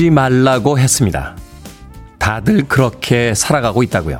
[0.00, 1.36] 울지 말라고 했습니다.
[2.18, 4.18] 다들 그렇게 살아가고 있다고요.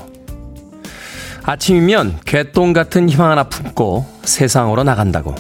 [1.42, 5.34] 아침이면 개똥 같은 희망 하나 품고 세상으로 나간다고.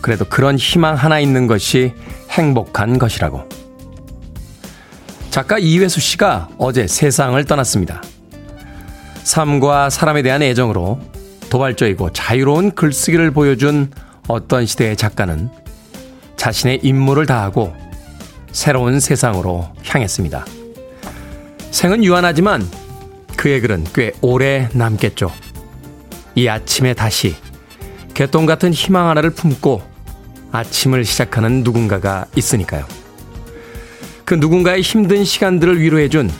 [0.00, 1.92] 그래도 그런 희망 하나 있는 것이
[2.30, 3.48] 행복한 것이라고.
[5.30, 8.00] 작가 이회수 씨가 어제 세상을 떠났습니다.
[9.24, 11.00] 삶과 사람에 대한 애정으로
[11.50, 13.90] 도발적이고 자유로운 글쓰기를 보여준
[14.28, 15.50] 어떤 시대의 작가는
[16.36, 17.91] 자신의 임무를 다하고
[18.52, 20.44] 새로운 세상으로 향했습니다.
[21.70, 22.68] 생은 유한하지만
[23.36, 25.32] 그의 글은 꽤 오래 남겠죠.
[26.34, 27.34] 이 아침에 다시
[28.14, 29.82] 개똥 같은 희망 하나를 품고
[30.52, 32.86] 아침을 시작하는 누군가가 있으니까요.
[34.24, 36.30] 그 누군가의 힘든 시간들을 위로해준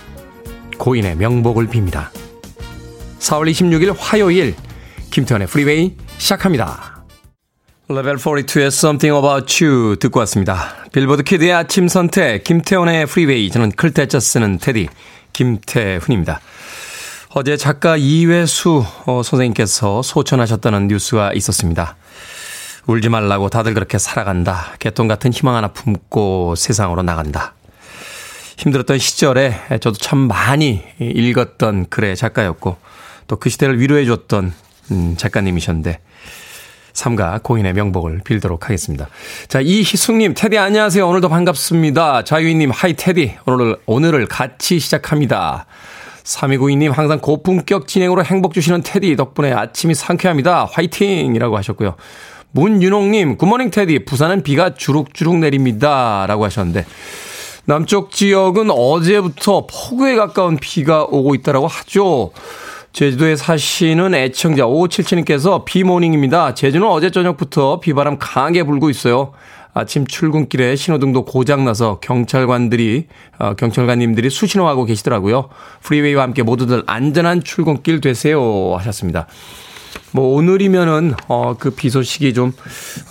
[0.78, 2.08] 고인의 명복을 빕니다.
[3.18, 4.54] 4월 26일 화요일
[5.10, 6.91] 김태훈의 프리웨이 시작합니다.
[7.88, 10.74] 레벨 42의 Something About You 듣고 왔습니다.
[10.92, 14.88] 빌보드 키드의 아침 선택 김태훈의 프리웨이 저는 클때짜 쓰는 테디
[15.32, 16.40] 김태훈입니다.
[17.34, 21.96] 어제 작가 이외수 어, 선생님께서 소천하셨다는 뉴스가 있었습니다.
[22.86, 24.74] 울지 말라고 다들 그렇게 살아간다.
[24.78, 27.54] 개똥 같은 희망 하나 품고 세상으로 나간다.
[28.58, 32.76] 힘들었던 시절에 저도 참 많이 읽었던 글의 작가였고
[33.26, 34.52] 또 그 시대를 위로해줬던
[34.90, 35.98] 음, 작가님이셨는데
[36.92, 39.08] 삼가 고인의 명복을 빌도록 하겠습니다.
[39.48, 41.06] 자, 이희숙님, 테디 안녕하세요.
[41.06, 42.24] 오늘도 반갑습니다.
[42.24, 43.36] 자유인님, Hi 테디.
[43.46, 45.66] 오늘, 오늘을 같이 시작합니다.
[46.24, 50.68] 3292님, 항상 고품격 진행으로 행복 주시는 테디 덕분에 아침이 상쾌합니다.
[50.70, 51.34] 화이팅!
[51.34, 51.96] 이라고 하셨고요.
[52.52, 54.04] 문윤홍님, Good morning 테디.
[54.04, 56.26] 부산은 비가 주룩주룩 내립니다.
[56.28, 56.84] 라고 하셨는데,
[57.64, 62.32] 남쪽 지역은 어제부터 폭우에 가까운 비가 오고 있다라고 하죠.
[62.92, 66.54] 제주도에 사시는 애청자 5577님께서 비morning입니다.
[66.54, 69.32] 제주는 어제 저녁부터 비바람 강하게 불고 있어요.
[69.74, 73.06] 아침 출근길에 신호등도 고장나서 경찰관들이,
[73.38, 75.48] 어, 경찰관님들이 수신호하고 계시더라고요.
[75.80, 78.74] 프리웨이와 함께 모두들 안전한 출근길 되세요.
[78.76, 79.26] 하셨습니다.
[80.10, 82.52] 뭐 오늘이면은 어 그 비 소식이 좀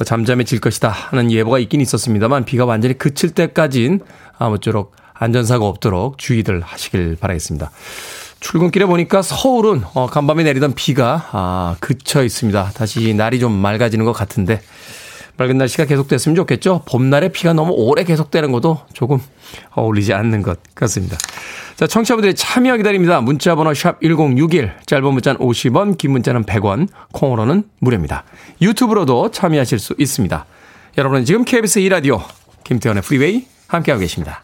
[0.06, 4.02] 잠잠해질 것이다 하는 예보가 있긴 있었습니다만 비가 완전히 그칠 때까진
[4.38, 7.72] 아무쪼록 안전사고 없도록 주의들 하시길 바라겠습니다.
[8.42, 12.72] 출근길에 보니까 서울은 어, 간밤에 내리던 비가 아, 그쳐 있습니다.
[12.74, 14.62] 다시 날이 좀 맑아지는 것 같은데
[15.38, 16.82] 맑은 날씨가 계속됐으면 좋겠죠.
[16.86, 19.20] 봄날에 비가 너무 오래 계속되는 것도 조금
[19.76, 21.18] 어울리지 않는 것 같습니다.
[21.76, 23.22] 자, 청취자분들의 참여 기다립니다.
[23.22, 28.24] 문자번호 샵 1061, 짧은 문자는 50원, 긴 문자는 100원, 콩으로는 무료입니다.
[28.62, 30.46] 유튜브로도 참여하실 수 있습니다.
[30.98, 32.22] 여러분은 지금 KBS 2라디오
[32.64, 34.44] 김태훈의 프리웨이 함께하고 계십니다.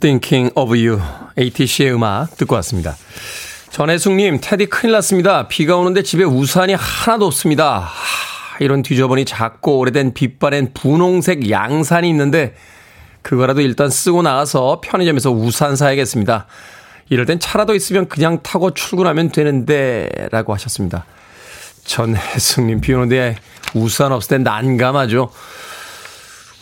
[0.00, 1.00] Thinking of You,
[1.38, 2.96] ATC의 음악 듣고 왔습니다.
[3.70, 5.48] 전혜숙님, 테디 큰일 났습니다.
[5.48, 7.78] 비가 오는데 집에 우산이 하나도 없습니다.
[7.80, 12.54] 하, 이런 뒤져보니 작고 오래된 빛바랜 분홍색 양산이 있는데
[13.22, 16.46] 그거라도 일단 쓰고 나가서 편의점에서 우산 사야겠습니다.
[17.10, 21.04] 이럴 땐 차라도 있으면 그냥 타고 출근하면 되는데 라고 하셨습니다.
[21.84, 23.36] 전혜숙님, 비 오는데
[23.74, 25.30] 우산 없을 땐 난감하죠.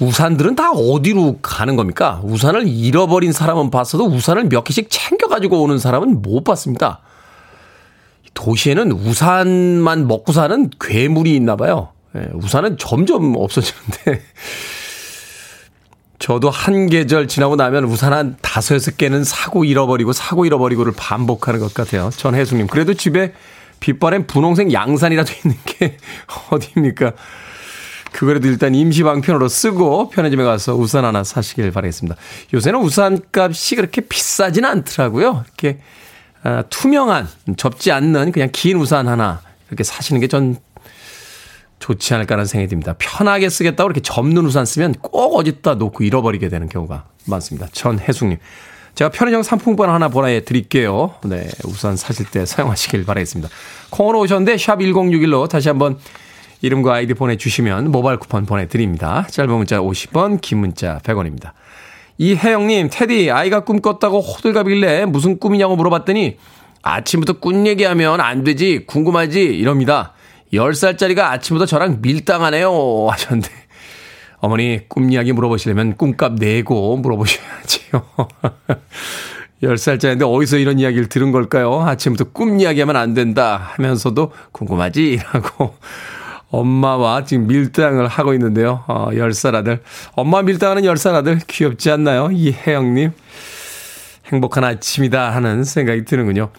[0.01, 2.21] 우산들은 다 어디로 가는 겁니까?
[2.23, 7.01] 우산을 잃어버린 사람은 봤어도 우산을 몇 개씩 챙겨가지고 오는 사람은 못 봤습니다.
[8.35, 11.89] 도시에는 우산만 먹고 사는 괴물이 있나 봐요.
[12.17, 14.23] 예, 우산은 점점 없어지는데.
[16.19, 21.61] 저도 한 계절 지나고 나면 우산 한 다섯, 여섯 개는 사고 잃어버리고 사고 잃어버리고를 반복하는
[21.61, 22.11] 것 같아요.
[22.11, 22.67] 전혜숙님.
[22.67, 23.33] 그래도 집에
[23.81, 25.97] 빛바랜 분홍색 양산이라도 있는 게
[26.51, 27.13] 어디입니까?
[28.13, 32.17] 그거라도 일단 임시 방편으로 쓰고 편의점에 가서 우산 하나 사시길 바라겠습니다.
[32.55, 35.45] 요새는 우산 값이 그렇게 비싸진 않더라고요.
[35.47, 35.81] 이렇게
[36.43, 40.57] 아, 투명한 접지 않는 그냥 긴 우산 하나 이렇게 사시는 게 전
[41.79, 42.95] 좋지 않을까라는 생각이 듭니다.
[42.99, 47.69] 편하게 쓰겠다고 이렇게 접는 우산 쓰면 꼭 어디다 놓고 잃어버리게 되는 경우가 많습니다.
[47.73, 48.39] 전혜숙님.
[48.95, 51.15] 제가 편의점 상품권 하나 보내 드릴게요.
[51.25, 53.49] 네, 우산 사실 때 사용하시길 바라겠습니다.
[53.91, 55.99] 콩으로 오셨는데 샵 1061로 다시 한번
[56.61, 59.27] 이름과 아이디 보내주시면 모바일 쿠폰 보내드립니다.
[59.31, 61.53] 짧은 문자 50원, 긴 문자 100원입니다.
[62.19, 66.37] 이혜영님, 테디, 아이가 꿈 꿨다고 호들갑이길래 무슨 꿈이냐고 물어봤더니
[66.83, 70.15] 아침부터 꿈 얘기하면 안 되지, 궁금하지, 이럽니다.
[70.53, 73.09] 10살짜리가 아침부터 저랑 밀당하네요.
[73.11, 73.49] 하셨는데.
[74.41, 78.03] 어머니, 꿈 이야기 물어보시려면 꿈값 내고 물어보셔야지요.
[79.63, 81.83] 10살짜리인데 어디서 이런 이야기를 들은 걸까요?
[81.83, 85.19] 아침부터 꿈 이야기하면 안 된다 하면서도 궁금하지?
[85.33, 85.75] 라고
[86.51, 88.85] 엄마와 지금 밀당을 하고 있는데요.
[88.87, 89.83] 어, 10살 아들.
[90.13, 92.31] 엄마 밀당하는 10살 아들 귀엽지 않나요?
[92.33, 93.13] 이혜영님.
[94.33, 96.51] 행복한 아침이다 하는 생각이 드는군요.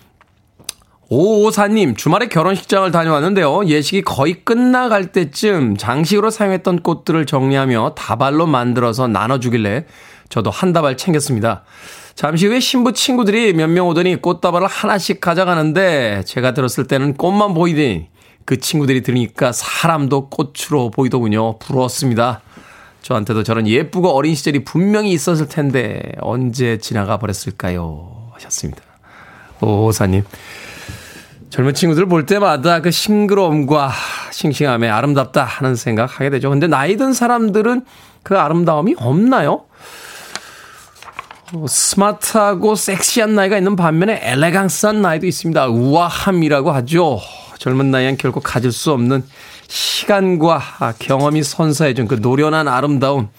[1.11, 3.65] 오오사님, 주말에 결혼식장을 다녀왔는데요.
[3.65, 9.85] 예식이 거의 끝나갈 때쯤 장식으로 사용했던 꽃들을 정리하며 다발로 만들어서 나눠주길래
[10.29, 11.63] 저도 한 다발 챙겼습니다.
[12.13, 18.09] 잠시 후에 신부 친구들이 몇 명 오더니 꽃다발을 하나씩 가져가는데 제가 들었을 때는 꽃만 보이더니
[18.49, 21.59] 그 친구들이 들으니까 사람도 꽃으로 보이더군요.
[21.59, 22.41] 부러웠습니다.
[23.03, 28.31] 저한테도 저런 예쁘고 어린 시절이 분명히 있었을 텐데 언제 지나가 버렸을까요?
[28.31, 28.81] 하셨습니다.
[29.61, 30.23] 오사님.
[31.51, 33.91] 젊은 친구들 볼 때마다 그 싱그러움과
[34.31, 36.49] 싱싱함에 아름답다 하는 생각 하게 되죠.
[36.49, 37.85] 근데 나이 든 사람들은
[38.23, 39.65] 그 아름다움이 없나요?
[41.53, 45.67] 어, 스마트하고 섹시한 나이가 있는 반면에 엘레강스한 나이도 있습니다.
[45.67, 47.19] 우아함이라고 하죠.
[47.59, 49.23] 젊은 나이엔 결코 가질 수 없는
[49.67, 53.29] 시간과 경험이 선사해준 그 노련한 아름다움.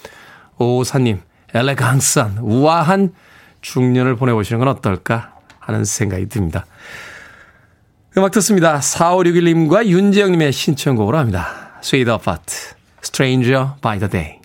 [0.58, 1.22] 오사님,
[1.54, 3.14] 엘레강스한, 우아한
[3.62, 6.66] 중년을 보내보시는 건 어떨까 하는 생각이 듭니다.
[8.16, 8.78] 음악 듣습니다.
[8.78, 11.70] 4561님과 윤재영님의 신청곡으로 합니다.
[11.82, 12.54] Sweet Apart,
[13.02, 14.39] Stranger by the Day.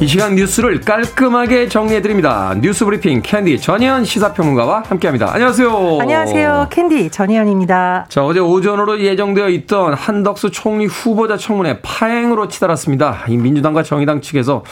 [0.00, 2.54] 이 시간 뉴스를 깔끔하게 정리해드립니다.
[2.60, 5.32] 뉴스 브리핑 캔디 전희연 시사평론가와 함께합니다.
[5.34, 5.98] 안녕하세요.
[6.00, 6.68] 안녕하세요.
[6.70, 8.06] 캔디 전희연입니다.
[8.08, 13.24] 자, 어제 오전으로 예정되어 있던 한덕수 총리 후보자 청문회 파행으로 치달았습니다.
[13.26, 14.62] 이 민주당과 정의당 측에서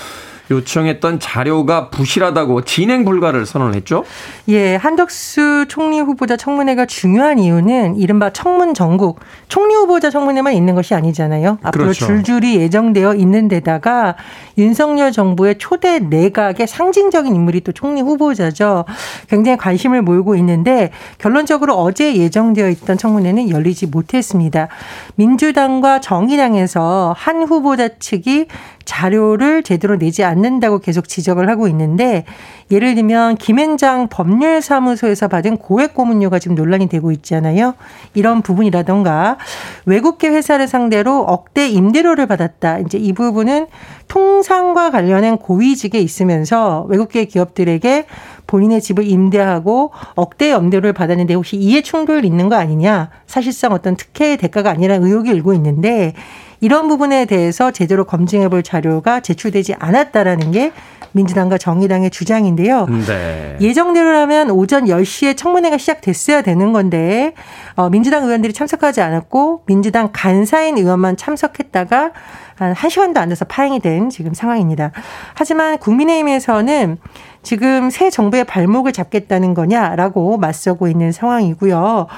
[0.51, 4.05] 요청했던 자료가 부실하다고 진행 불가를 선언했죠.
[4.49, 10.95] 예, 한덕수 총리 후보자 청문회가 중요한 이유는 이른바 청문 정국 총리 후보자 청문회만 있는 것이
[10.95, 11.59] 아니잖아요.
[11.63, 12.07] 앞으로 그렇죠.
[12.07, 14.17] 줄줄이 예정되어 있는 데다가
[14.59, 18.85] 윤석열 정부의 초대 내각의 상징적인 인물이 또 총리 후보자죠.
[19.29, 24.69] 굉장히 관심을 모으고 있는데 결론적으로 어제 예정되어 있던 청문회는 열리지 못했습니다.
[25.17, 28.47] 민주당과 정의당에서 한 후보자 측이
[28.87, 32.25] 자료를 제대로 내지 않는다고 계속 지적을 하고 있는데
[32.71, 37.75] 예를 들면 김앤장 법률사무소에서 받은 고액 고문료가 지금 논란이 되고 있잖아요.
[38.15, 39.37] 이런 부분이라던가
[39.85, 42.79] 외국계 회사를 상대로 억대 임대료를 받았다.
[42.79, 43.67] 이제 이 부분은
[44.09, 48.07] 통상과 관련된 고위직에 있으면서 외국계 기업들에게
[48.47, 53.11] 본인의 집을 임대하고 억대 임대료를 받았는데 혹시 이해 충돌 있는 거 아니냐?
[53.27, 56.15] 사실상 어떤 특혜의 대가가 아니라 의혹이 일고 있는데
[56.61, 60.73] 이런 부분에 대해서 제대로 검증해 볼 자료가 제출되지 않았다라는 게
[61.13, 62.87] 민주당과 정의당의 주장인데요.
[63.07, 63.57] 네.
[63.61, 67.33] 예정대로라면 오전 10시에 청문회가 시작됐어야 되는 건데
[67.75, 72.13] 어, 민주당 의원들이 참석하지 않았고 민주당 간사인 의원만 참석했다가
[72.57, 74.93] 한 1시간도 안 돼서 파행이 된 지금 상황입니다.
[75.35, 76.99] 하지만 국민의힘에서는
[77.47, 82.09] 지금 새 정부의 발목을 잡겠다는 거냐라고 맞서고 있는 상황이고요.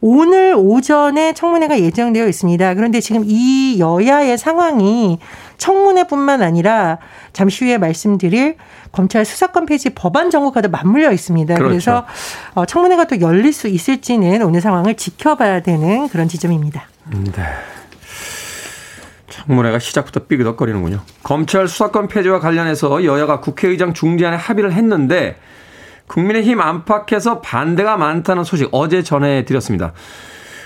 [0.00, 2.72] 오늘 오전에 청문회가 예정되어 있습니다.
[2.72, 5.18] 그런데 지금 이 여야의 상황이
[5.58, 6.96] 청문회뿐만 아니라
[7.34, 8.56] 잠시 후에 말씀드릴
[8.90, 11.54] 검찰 수사권 폐지 법안 정국과도 맞물려 있습니다.
[11.56, 11.68] 그렇죠.
[11.68, 12.06] 그래서
[12.54, 16.88] 어, 청문회가 또 열릴 수 있을지는 오늘 상황을 지켜봐야 되는 그런 지점입니다.
[17.10, 17.42] 네.
[19.46, 21.00] 청문회가 시작부터 삐그덕거리는군요.
[21.22, 25.38] 검찰 수사권 폐지와 관련해서 여야가 국회의장 중재안에 합의를 했는데
[26.08, 29.92] 국민의힘 안팎에서 반대가 많다는 소식 어제 전해드렸습니다.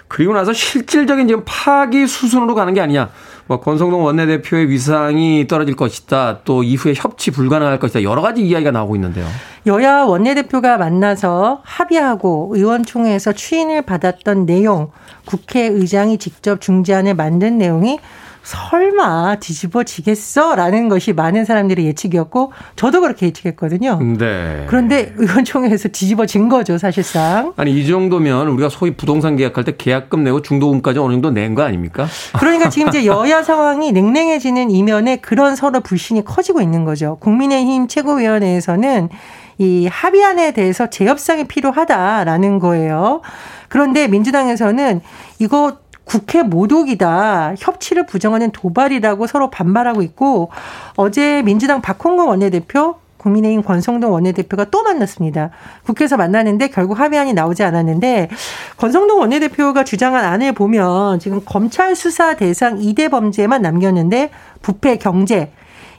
[0.08, 3.08] 그리고 나서 실질적인 지금 파기 수순으로 가는 게 아니냐.
[3.46, 6.40] 뭐 권성동 원내대표의 위상이 떨어질 것이다.
[6.44, 8.02] 또 이후에 협치 불가능할 것이다.
[8.02, 9.26] 여러 가지 이야기가 나오고 있는데요.
[9.66, 14.90] 여야 원내대표가 만나서 합의하고 의원총회에서 추인을 받았던 내용,
[15.24, 17.98] 국회의장이 직접 중재안을 만든 내용이
[18.42, 20.54] 설마 뒤집어지겠어?
[20.56, 24.00] 라는 것이 많은 사람들의 예측이었고, 저도 그렇게 예측했거든요.
[24.18, 24.64] 네.
[24.68, 27.52] 그런데 의원총회에서 뒤집어진 거죠, 사실상.
[27.56, 31.62] 아니, 이 정도면 우리가 소위 부동산 계약할 때 계약금 내고 중도금까지 어느 정도 낸 거
[31.62, 32.06] 아닙니까?
[32.38, 37.18] 그러니까 지금 이제 여야 상황이 냉랭해지는 이면에 그런 서로 불신이 커지고 있는 거죠.
[37.20, 39.10] 국민의힘 최고위원회에서는
[39.58, 43.20] 이 합의안에 대해서 재협상이 필요하다라는 거예요.
[43.68, 45.02] 그런데 민주당에서는
[45.38, 45.76] 이거
[46.12, 47.54] 국회 모독이다.
[47.58, 50.50] 협치를 부정하는 도발이라고 서로 반발하고 있고
[50.96, 55.48] 어제 민주당 박홍근 원내대표 국민의힘 권성동 원내대표가 또 만났습니다.
[55.86, 58.28] 국회에서 만나는데 결국 합의안이 나오지 않았는데
[58.76, 64.28] 권성동 원내대표가 주장한 안을 보면 지금 검찰 수사 대상 2대 범죄만 남겼는데
[64.60, 65.50] 부패 경제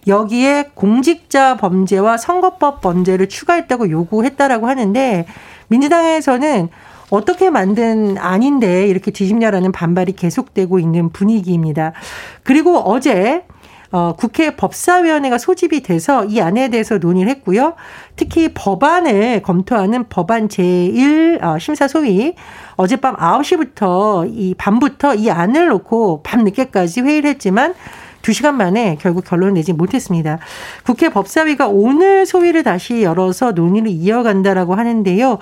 [0.05, 5.25] 여기에 공직자 범죄와 선거법 범죄를 추가했다고 요구했다라고 하는데
[5.69, 6.69] 민주당에서는
[7.13, 11.93] 어떻게 만든 아닌데 이렇게 뒤집냐라는 반발이 계속되고 있는 분위기입니다.
[12.41, 13.45] 그리고 어제
[13.91, 17.75] 어, 국회 법사위원회가 소집이 돼서 이 안에 대해서 논의를 했고요.
[18.15, 22.33] 특히 법안을 검토하는 법안 제1 어, 심사 소위
[22.77, 27.75] 어젯밤 9시부터 이 밤부터 이 안을 놓고 밤늦게까지 회의를 했지만
[28.23, 30.39] 2시간 만에 결국 결론을 내지 못했습니다.
[30.83, 35.37] 국회 법사위가 오늘 소위를 다시 열어서 논의를 이어간다라고 하는데요.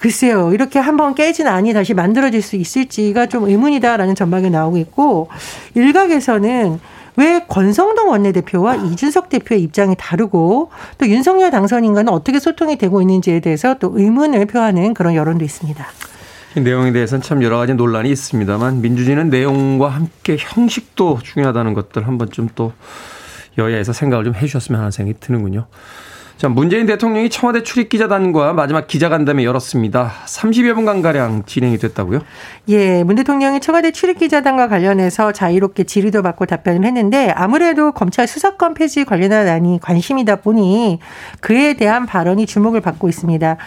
[0.00, 5.28] 글쎄요, 이렇게 한번 깨진 안이 다시 만들어질 수 있을지가 좀 의문이다라는 전망이 나오고 있고,
[5.74, 6.80] 일각에서는
[7.16, 13.74] 왜 권성동 원내대표와 이준석 대표의 입장이 다르고 또 윤석열 당선인과는 어떻게 소통이 되고 있는지에 대해서
[13.78, 15.86] 또 의문을 표하는 그런 여론도 있습니다.
[16.56, 22.16] 이 내용에 대해서는 참 여러 가지 논란이 있습니다만 민주주의는 내용과 함께 형식도 중요하다는 것들 한
[22.16, 22.72] 번쯤 또
[23.58, 25.66] 여야에서 생각을 좀 해주셨으면 하는 생각이 드는군요.
[26.40, 30.10] 자, 문재인 대통령이 청와대 출입기자단과 마지막 기자간담회 열었습니다.
[30.24, 32.20] 30여 분간가량 진행이 됐다고요?
[32.68, 39.04] 예, 문 대통령이 청와대 출입기자단과 관련해서 자유롭게 질의도 받고 답변을 했는데 아무래도 검찰 수사권 폐지
[39.04, 41.00] 관련한 안이 관심이다 보니
[41.40, 43.58] 그에 대한 발언이 주목을 받고 있습니다.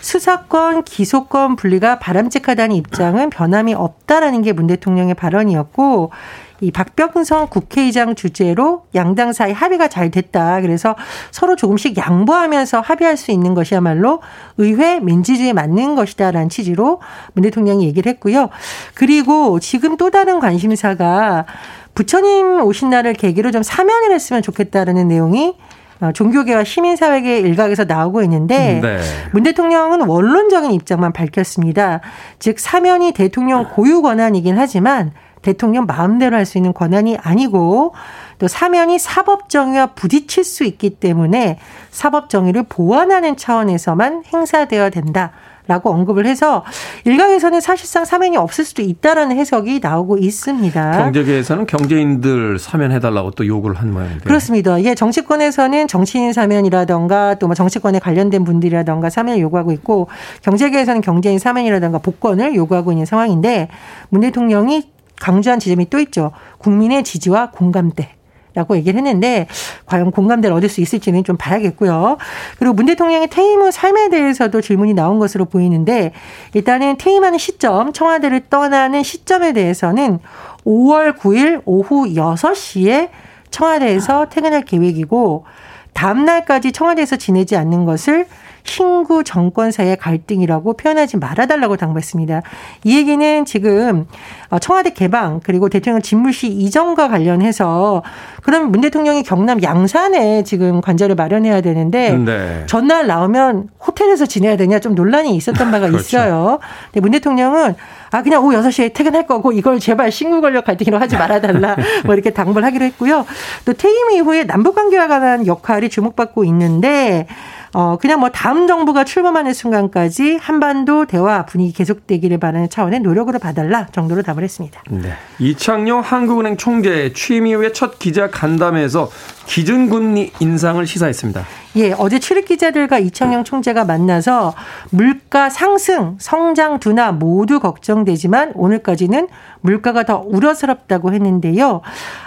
[0.00, 6.10] 수사권, 기소권 분리가 바람직하다는 입장은 변함이 없다라는 게 문 대통령의 발언이었고
[6.60, 10.60] 이 박병성 국회의장 주재로 양당 사이 합의가 잘 됐다.
[10.60, 10.96] 그래서
[11.30, 14.20] 서로 조금씩 양보하면서 합의할 수 있는 것이야말로
[14.56, 17.00] 의회 민주주의에 맞는 것이다라는 취지로
[17.34, 18.48] 문 대통령이 얘기를 했고요.
[18.94, 21.46] 그리고 지금 또 다른 관심사가
[21.94, 25.56] 부처님 오신 날을 계기로 좀 사면을 했으면 좋겠다라는 내용이
[26.00, 28.98] 어, 종교계와 시민사회계 일각에서 나오고 있는데 네.
[29.32, 32.00] 문 대통령은 원론적인 입장만 밝혔습니다.
[32.38, 37.94] 즉 사면이 대통령 고유 권한이긴 하지만 대통령 마음대로 할 수 있는 권한이 아니고
[38.38, 41.58] 또 사면이 사법 정의와 부딪힐 수 있기 때문에
[41.90, 45.32] 사법 정의를 보완하는 차원에서만 행사되어야 된다.
[45.66, 46.64] 라고 언급을 해서
[47.04, 50.96] 일각에서는 사실상 사면이 없을 수도 있다라는 해석이 나오고 있습니다.
[50.96, 54.24] 경제계에서는 경제인들 사면해달라고 또 요구를 한 모양인데.
[54.24, 54.78] 그렇습니다.
[54.78, 60.08] 이게 정치권에서는 정치인 사면이라던가 또 뭐 정치권에 관련된 분들이라던가 사면을 요구하고 있고
[60.40, 63.68] 경제계에서는 경제인 사면이라던가 복권을 요구하고 있는 상황인데
[64.08, 64.90] 문 대통령이
[65.20, 66.32] 강조한 지점이 또 있죠.
[66.58, 68.18] 국민의 지지와 공감대.
[68.54, 69.46] 라고 얘기를 했는데
[69.86, 72.16] 과연 공감대를 얻을 수 있을지는 좀 봐야겠고요.
[72.58, 76.12] 그리고 문 대통령의 퇴임 후 삶에 대해서도 질문이 나온 것으로 보이는데
[76.54, 80.18] 일단은 퇴임하는 시점, 청와대를 떠나는 시점에 대해서는
[80.66, 83.10] 5월 9일 오후 6시에
[83.50, 85.44] 청와대에서 퇴근할 계획이고
[85.92, 88.26] 다음 날까지 청와대에서 지내지 않는 것을
[88.68, 92.42] 신구 정권 사이의 갈등이라고 표현하지 말아달라고 당부했습니다.
[92.84, 94.06] 이 얘기는 지금
[94.50, 98.02] 어, 청와대 개방 그리고 대통령 집무실 이전과 관련해서
[98.42, 102.64] 그럼 문 대통령이 경남 양산에 지금 관절을 마련해야 되는데 네.
[102.66, 105.98] 전날 나오면 호텔에서 지내야 되냐 좀 논란이 있었던 바가 그렇죠.
[105.98, 106.58] 있어요.
[106.92, 107.74] 근데 문 대통령은
[108.10, 112.30] 아 그냥 오후 6시에 퇴근할 거고 이걸 제발 신구 권력 갈등으로 하지 말아달라 뭐 이렇게
[112.30, 113.26] 당부를 하기로 했고요.
[113.64, 117.26] 또 퇴임 이후에 남북 관계와 관한 역할이 주목받고 있는데
[117.74, 123.86] 어, 그냥 뭐 다음 정부가 출범하는 순간까지 한반도 대화 분위기 계속되기를 바라는 차원의 노력으로 봐달라
[123.86, 124.82] 정도로 답을 했습니다.
[124.88, 125.12] 네.
[125.38, 129.10] 이창용 한국은행 총재 취임 이후에 첫 기자 간담회에서
[129.48, 131.44] 기준금리 인상을 시사했습니다.
[131.76, 134.54] 예, 어제 출입 기자들과 이창용 총재가 만나서
[134.90, 139.28] 물가 상승, 성장 둔화 모두 걱정되지만 오늘까지는
[139.60, 141.80] 물가가 더 우려스럽다고 했는데요.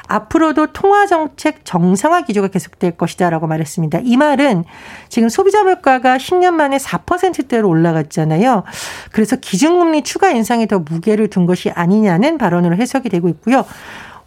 [0.08, 4.00] 앞으로도 통화 정책 정상화 기조가 계속될 것이다라고 말했습니다.
[4.04, 4.66] 이 말은
[5.08, 8.64] 지금 소비자 물가가 10년 만에 4%대로 올라갔잖아요.
[9.12, 13.64] 그래서 기준금리 추가 인상에 더 무게를 둔 것이 아니냐는 발언으로 해석이 되고 있고요.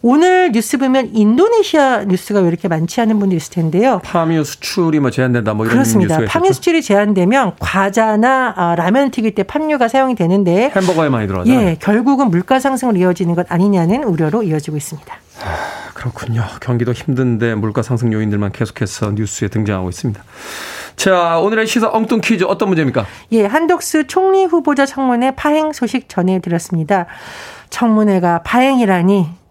[0.07, 3.99] 오늘 뉴스 보면 인도네시아 뉴스가 왜 이렇게 많지 않은 분도 있을 텐데요.
[4.03, 6.19] 파뮤 수출이 뭐 제한된다 뭐 이런 그렇습니다.
[6.27, 11.51] 파뮤 수출이 제한되면 과자나 아, 라면 튀길 때 팜유가 사용이 되는데 햄버거에 많이 들어가죠.
[11.51, 15.11] 예, 결국은 물가 상승으로 이어지는 것 아니냐는 우려로 이어지고 있습니다.
[15.43, 16.43] 아, 그렇군요.
[16.61, 20.23] 경기도 힘든데 물가 상승 요인들만 계속해서 뉴스에 등장하고 있습니다.
[20.97, 23.07] 자, 오늘의 시사 엉뚱 퀴즈 어떤 문제입니까?
[23.31, 27.07] 예, 한덕수 총리 후보자 청문회 파행 소식 전해드렸습니다.
[27.71, 29.44] 청문회가 파행이라니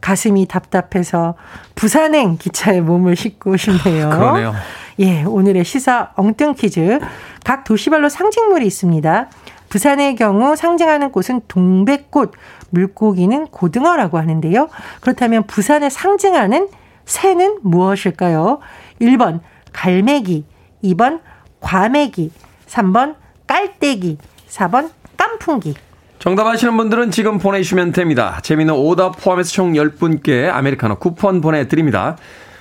[0.00, 1.34] 가슴이 답답해서
[1.74, 4.10] 부산행 기차에 몸을 싣고 싶네요.
[4.10, 4.54] 그러네요.
[4.98, 6.98] 예, 오늘의 시사 엉뚱 퀴즈.
[7.44, 9.28] 각 도시별로 상징물이 있습니다.
[9.70, 12.32] 부산의 경우 상징하는 꽃은 동백꽃,
[12.70, 14.68] 물고기는 고등어라고 하는데요.
[15.00, 16.68] 그렇다면 부산을 상징하는
[17.04, 18.58] 새는 무엇일까요?
[19.00, 19.40] 1번
[19.72, 20.44] 갈매기,
[20.84, 21.20] 2번
[21.60, 22.32] 과메기,
[22.66, 23.14] 3번
[23.46, 25.74] 깔때기, 4번 깐풍기.
[26.20, 28.40] 정답 아시는 분들은 지금 보내주시면 됩니다.
[28.42, 32.18] 재미는 오답 포함해서 총 10분께 아메리카노 쿠폰 보내드립니다.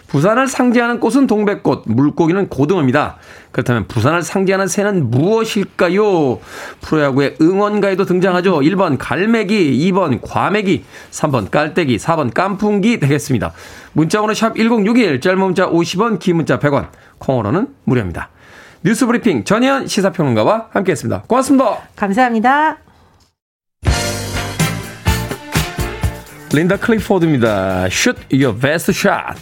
[0.08, 3.18] 부산을 상징하는 꽃은 동백꽃, 물고기는 고등어입니다.
[3.52, 6.40] 그렇다면 부산을 상징하는 새는 무엇일까요?
[6.80, 8.60] 프로야구의 응원가에도 등장하죠.
[8.62, 13.52] 1번 갈매기, 2번 과메기, 3번 깔때기, 4번 깐풍기 되겠습니다.
[13.92, 16.88] 문자번호 샵 1061, 짧은 문자 50원, 긴 문자 100원,
[17.18, 18.30] 콩으로는 무료입니다.
[18.84, 21.24] 뉴스 브리핑 전혜연 시사평론가와 함께했습니다.
[21.28, 21.80] 고맙습니다.
[21.98, 22.89] 감사합니다.
[26.52, 27.86] 린다 클리포드입니다.
[27.86, 29.40] Shoot your best shot.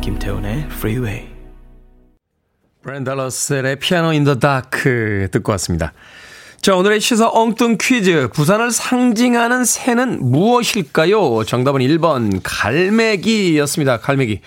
[0.00, 1.28] 김태훈의 Freeway.
[2.82, 5.92] Brenda Russell의 Piano in the Dark 듣고 왔습니다.
[6.62, 8.28] 자, 오늘의 시사 엉뚱 퀴즈.
[8.32, 11.42] 부산을 상징하는 새는 무엇일까요?
[11.44, 13.98] 정답은 1번 갈매기였습니다.
[13.98, 14.40] 갈매기.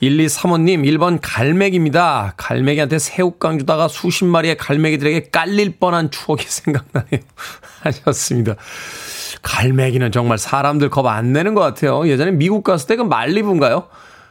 [0.00, 2.34] 1235님 1번 갈매기입니다.
[2.36, 7.20] 갈매기한테 새우깡 주다가 수십 마리의 갈매기들에게 깔릴 뻔한 추억이 생각나네요.
[7.80, 8.54] 하셨습니다.
[9.42, 12.06] 갈매기는 정말 사람들 겁 안 내는 것 같아요.
[12.06, 13.88] 예전에 미국 갔을 때 그 말리부인가요?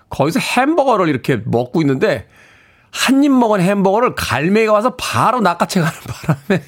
[0.09, 2.27] 거기서 햄버거를 이렇게 먹고 있는데
[2.91, 6.63] 한 입 먹은 햄버거를 갈매기가 와서 바로 낚아채 가는 바람에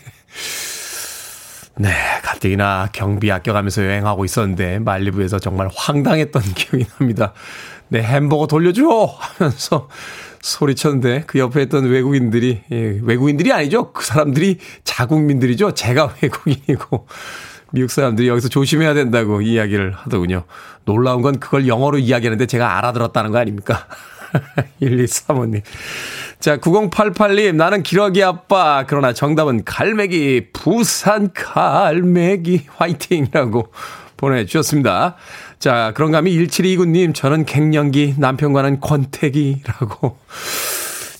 [1.79, 1.91] 네,
[2.23, 7.33] 가뜩이나 경비 아껴가면서 여행하고 있었는데 말리부에서 정말 황당했던 기억이 납니다.
[7.89, 8.83] 네, 햄버거 돌려줘!
[9.19, 9.87] 하면서
[10.41, 13.91] 소리쳤는데 그 옆에 있던 외국인들이, 예, 외국인들이 아니죠.
[13.91, 15.73] 그 사람들이 자국민들이죠.
[15.73, 17.07] 제가 외국인이고
[17.71, 20.45] 미국 사람들이 여기서 조심해야 된다고 이야기를 하더군요.
[20.85, 23.87] 놀라운 건 그걸 영어로 이야기하는데 제가 알아들었다는 거 아닙니까?
[24.81, 25.61] 1235님.
[26.39, 28.85] 자, 9088님, 나는 기러기 아빠.
[28.87, 33.71] 그러나 정답은 갈매기, 부산 갈매기, 화이팅이라고
[34.17, 35.15] 보내주셨습니다.
[35.59, 40.17] 자, 그런가 하면 1729님, 저는 갱년기, 남편과는 권태기라고.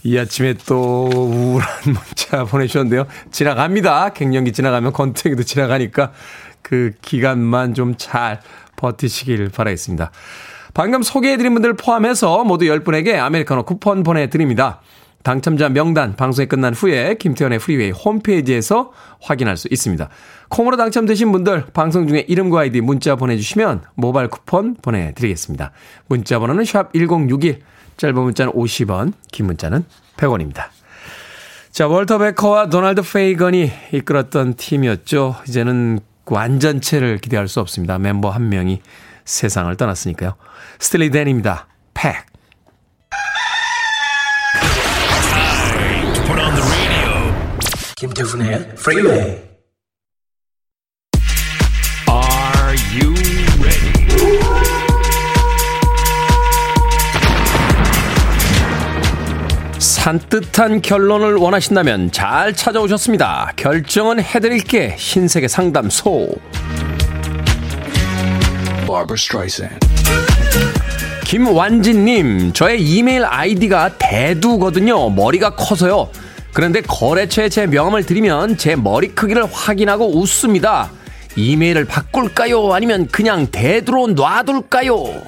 [0.03, 3.07] 이 아침에 또 우울한 문자 보내주셨는데요.
[3.31, 4.09] 지나갑니다.
[4.09, 6.11] 갱년기 지나가면 권태기도 지나가니까
[6.61, 8.39] 그 기간만 좀 잘
[8.77, 10.11] 버티시길 바라겠습니다.
[10.77, 14.79] 방금 소개해드린 분들 포함해서 모두 10분에게 아메리카노 쿠폰 보내드립니다.
[15.23, 20.07] 당첨자 명단 방송이 끝난 후에 김태훈의 프리웨이 홈페이지에서 확인할 수 있습니다.
[20.49, 25.71] 콩으로 당첨되신 분들 방송 중에 이름과 아이디 문자 보내주시면 모바일 쿠폰 보내드리겠습니다.
[26.09, 27.61] 문자 번호는 샵 1061,
[27.97, 29.83] 짧은 문자는 50원, 긴 문자는
[30.15, 30.65] 100원입니다.
[31.71, 35.37] 자, 월터 베커와 도널드 페이건이 이끌었던 팀이었죠.
[35.47, 37.97] 이제는 완전체를 기대할 수 없습니다.
[37.97, 38.81] 멤버 한 명이
[39.27, 40.35] 세상을 떠났으니까요.
[40.79, 41.67] 스틸리 댄입니다.
[41.93, 42.25] Peg.
[47.97, 49.41] 김태훈의 프리웨이
[52.07, 53.11] Are you
[53.59, 53.93] ready?
[59.79, 63.53] 산뜻한 결론을 원하신다면 잘 찾아오셨습니다.
[63.55, 66.29] 결정은 해드릴게 신세계 상담소.
[71.25, 75.09] 김완진님, 저의 이메일 아이디가 대두거든요.
[75.09, 76.09] 머리가 커서요.
[76.53, 80.89] 그런데 거래처에 제 명함을 드리면 제 머리 크기를 확인하고 웃습니다.
[81.35, 82.73] 이메일을 바꿀까요?
[82.73, 85.21] 아니면 그냥 대두로 놔둘까요?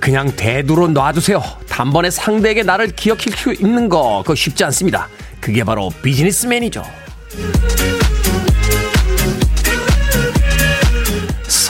[0.00, 1.42] 그냥 대두로 놔두세요.
[1.68, 5.08] 단번에 상대에게 나를 기억할 수 있는 거, 그거 쉽지 않습니다.
[5.40, 6.82] 그게 바로 비즈니스맨이죠.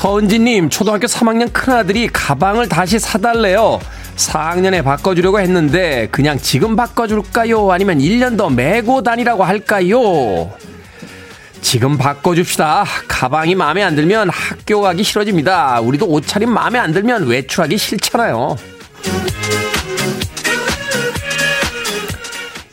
[0.02, 3.78] 서은지님, 초등학교 3학년 큰아들이 가방을 다시 사달래요.
[4.16, 7.70] 4학년에 바꿔주려고 했는데, 그냥 지금 바꿔줄까요?
[7.70, 10.50] 아니면 1년 더 메고 다니라고 할까요?
[11.60, 12.84] 지금 바꿔줍시다.
[13.06, 15.78] 가방이 마음에 안 들면 학교 가기 싫어집니다.
[15.78, 18.56] 우리도 옷차림 마음에 안 들면 외출하기 싫잖아요.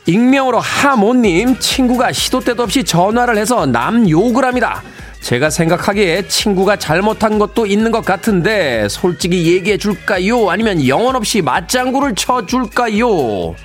[0.07, 4.81] 익명으로 하모님, 친구가 시도 때도 없이 전화를 해서 남 욕을 합니다.
[5.21, 10.49] 제가 생각하기에 친구가 잘못한 것도 있는 것 같은데 솔직히 얘기해 줄까요?
[10.49, 13.55] 아니면 영혼 없이 맞장구를 쳐 줄까요?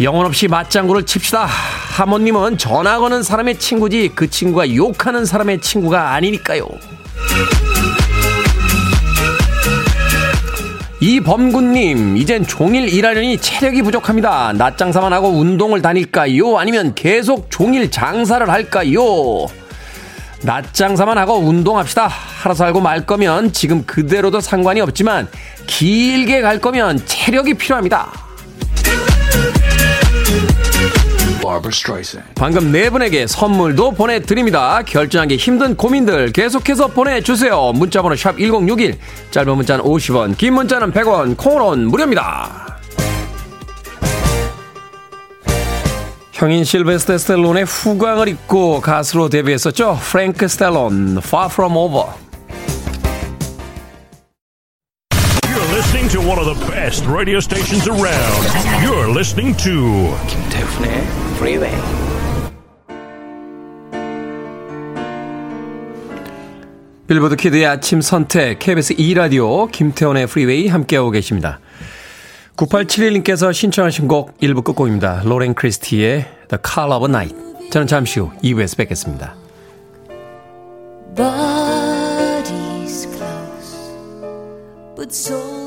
[0.00, 1.44] 영혼 없이 맞장구를 칩시다.
[1.44, 6.66] 하모님은 전화 거는 사람의 친구지 그 친구가 욕하는 사람의 친구가 아니니까요.
[11.00, 14.52] 이범군님, 이젠 종일 일하려니 체력이 부족합니다.
[14.54, 16.58] 낮 장사만 하고 운동을 다닐까요?
[16.58, 19.02] 아니면 계속 종일 장사를 할까요?
[20.42, 22.06] 낮 장사만 하고 운동합시다.
[22.06, 25.28] 하루 살고 말 거면 지금 그대로도 상관이 없지만
[25.66, 28.12] 길게 갈 거면 체력이 필요합니다.
[32.34, 34.82] 방금 네 분에게 선물도 보내드립니다.
[34.82, 37.72] 결정하기 힘든 고민들 계속해서 보내주세요.
[37.74, 38.98] 문자번호 샵 1061,
[39.30, 42.77] 짧은 문자는 50원, 긴 문자는 100원, 콩으로는 무료입니다.
[46.38, 49.98] 형인 실베스테 스텔론의 후광을 입고 가수로 데뷔했었죠.
[50.00, 52.12] 프랭크 스텔론, Far From Over.
[55.42, 58.46] You're listening to one of the best radio stations around.
[58.80, 61.02] You're listening to 김태훈의
[61.38, 61.74] Freeway.
[67.08, 71.58] 빌보드 키드의 아침 선택 KBS 2 라디오 김태훈의 Freeway 함께하고 계십니다.
[72.58, 75.22] 9871님께서 신청하신 곡 1부 끝곡입니다.
[75.24, 77.36] 로렌 크리스티의 The Color of Night.
[77.70, 79.36] 저는 잠시 후 2부에서 뵙겠습니다.
[81.14, 83.78] Bodies close,
[84.96, 85.57] but souls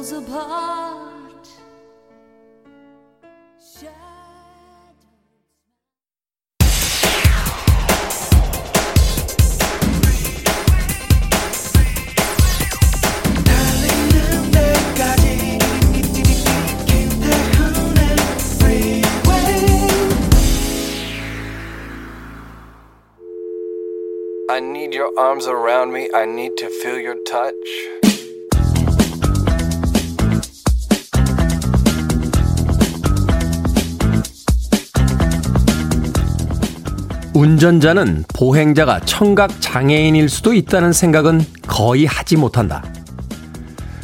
[37.34, 42.84] 운전자는 보행자가 청각 장애인일 수도 있다는 생각은 거의 하지 못한다.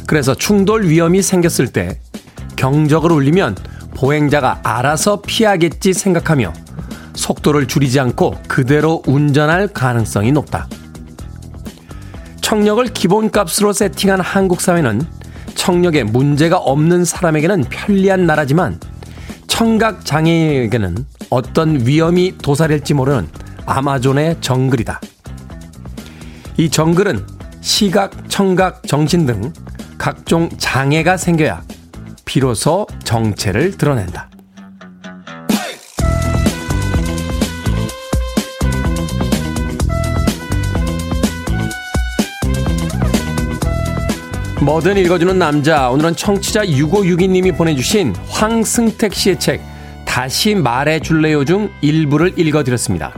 [0.06, 2.00] 그래서 충돌 위험이 생겼을 때
[2.56, 3.54] 경적을 울리면
[3.94, 6.54] 보행자가 알아서 피하겠지 생각하며
[7.18, 10.68] 속도를 줄이지 않고 그대로 운전할 가능성이 높다.
[12.40, 15.02] 청력을 기본값으로 세팅한 한국 사회는
[15.54, 18.80] 청력에 문제가 없는 사람에게는 편리한 나라지만
[19.48, 23.28] 청각 장애인에게는 어떤 위험이 도사릴지 모르는
[23.66, 25.00] 아마존의 정글이다.
[26.56, 27.26] 이 정글은
[27.60, 29.52] 시각, 청각, 정신 등
[29.98, 31.62] 각종 장애가 생겨야
[32.24, 34.30] 비로소 정체를 드러낸다.
[44.60, 45.88] 뭐든 읽어주는 남자.
[45.88, 49.62] 오늘은 청취자 6562님이 보내주신 황승택 씨의 책,
[50.04, 53.12] 다시 말해줄래요 중 일부를 읽어드렸습니다.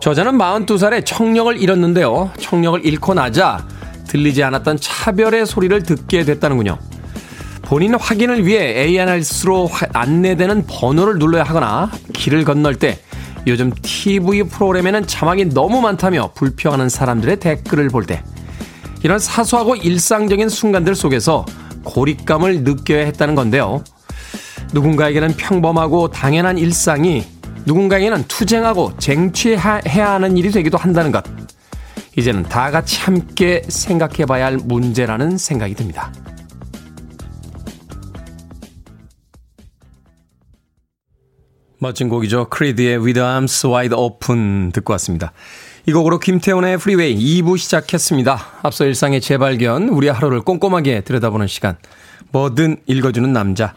[0.00, 2.30] 저자는 42살에 청력을 잃었는데요.
[2.38, 3.66] 청력을 잃고 나자
[4.06, 6.78] 들리지 않았던 차별의 소리를 듣게 됐다는군요.
[7.62, 12.98] 본인 확인을 위해 ANRS로 안내되는 번호를 눌러야 하거나 길을 건널 때
[13.46, 18.22] 요즘 TV 프로그램에는 자막이 너무 많다며 불평하는 사람들의 댓글을 볼 때
[19.02, 21.44] 이런 사소하고 일상적인 순간들 속에서
[21.84, 23.82] 고립감을 느껴야 했다는 건데요.
[24.72, 27.24] 누군가에게는 평범하고 당연한 일상이
[27.64, 31.24] 누군가에게는 투쟁하고 쟁취해야 하는 일이 되기도 한다는 것.
[32.16, 36.12] 이제는 다 같이 함께 생각해 봐야 할 문제라는 생각이 듭니다.
[41.78, 42.48] 멋진 곡이죠.
[42.48, 45.32] 크리드의 With Arms Wide Open 듣고 왔습니다.
[45.88, 48.38] 이 곡으로 김태훈의 프리웨이 2부 시작했습니다.
[48.62, 51.78] 앞서 일상의 재발견, 우리 하루를 꼼꼼하게 들여다보는 시간.
[52.30, 53.72] 뭐든 읽어주는 남자.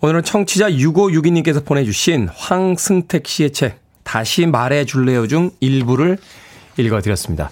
[0.00, 6.18] 오늘은 청취자 6562님께서 보내주신 황승택 씨의 책, 다시 말해줄래요 중 일부를
[6.76, 7.50] 읽어드렸습니다.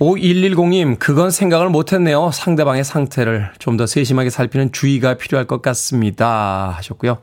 [0.00, 2.32] 5110님, 그건 생각을 못했네요.
[2.32, 6.74] 상대방의 상태를 좀 더 세심하게 살피는 주의가 필요할 것 같습니다.
[6.76, 7.18] 하셨고요.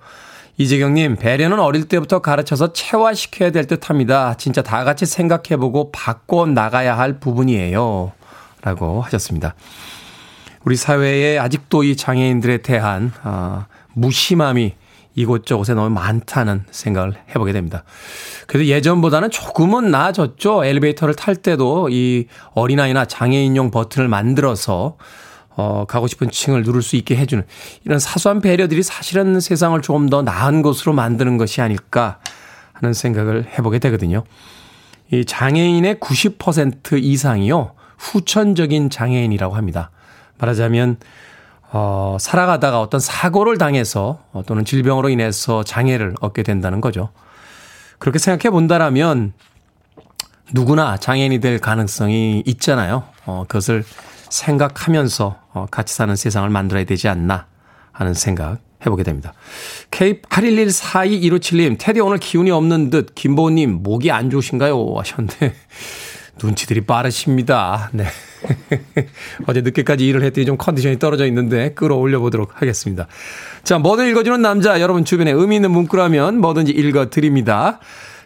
[0.57, 4.35] 이재경님, 배려는 어릴 때부터 가르쳐서 체화시켜야 될 듯 합니다.
[4.37, 8.11] 진짜 다 같이 생각해보고 바꿔 나가야 할 부분이에요.
[8.61, 9.55] 라고 하셨습니다.
[10.63, 14.75] 우리 사회에 아직도 이 장애인들에 대한, 어, 무심함이
[15.15, 17.83] 이곳저곳에 너무 많다는 생각을 해보게 됩니다.
[18.47, 20.65] 그래도 예전보다는 조금은 나아졌죠.
[20.65, 24.97] 엘리베이터를 탈 때도 이 어린아이나 장애인용 버튼을 만들어서
[25.55, 27.43] 어, 가고 싶은 층을 누를 수 있게 해주는
[27.85, 32.19] 이런 사소한 배려들이 사실은 세상을 조금 더 나은 곳으로 만드는 것이 아닐까
[32.73, 34.23] 하는 생각을 해보게 되거든요.
[35.11, 39.91] 이 장애인의 90% 이상이요, 후천적인 장애인이라고 합니다.
[40.39, 40.97] 말하자면,
[41.71, 47.09] 어, 살아가다가 어떤 사고를 당해서 어, 또는 질병으로 인해서 장애를 얻게 된다는 거죠.
[47.99, 49.33] 그렇게 생각해 본다라면
[50.53, 53.03] 누구나 장애인이 될 가능성이 있잖아요.
[53.25, 53.83] 어, 그것을
[54.29, 57.47] 생각하면서 어, 같이 사는 세상을 만들어야 되지 않나
[57.91, 59.33] 하는 생각 해보게 됩니다.
[59.91, 64.93] K81142157님, 태디 오늘 기운이 없는 듯, 김보우님, 목이 안 좋으신가요?
[64.97, 65.55] 하셨는데,
[66.41, 67.89] 눈치들이 빠르십니다.
[67.93, 68.05] 네.
[69.47, 73.07] 어제 늦게까지 일을 했더니 좀 컨디션이 떨어져 있는데 끌어올려 보도록 하겠습니다.
[73.63, 77.79] 자, 뭐든 읽어주는 남자, 여러분 주변에 의미 있는 문구라면 뭐든지 읽어드립니다.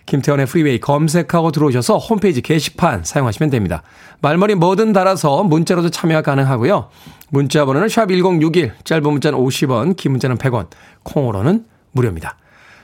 [0.10, 3.84] 김태훈의 프리웨이 검색하고 들어오셔서 홈페이지 게시판 사용하시면 됩니다.
[4.22, 6.90] 말머리 뭐든 달아서 문자로도 참여가 가능하고요.
[7.30, 10.68] 문자 번호는 샵1061, 짧은 문자는 50원, 긴 문자는 100원,
[11.04, 12.38] 콩으로는 무료입니다.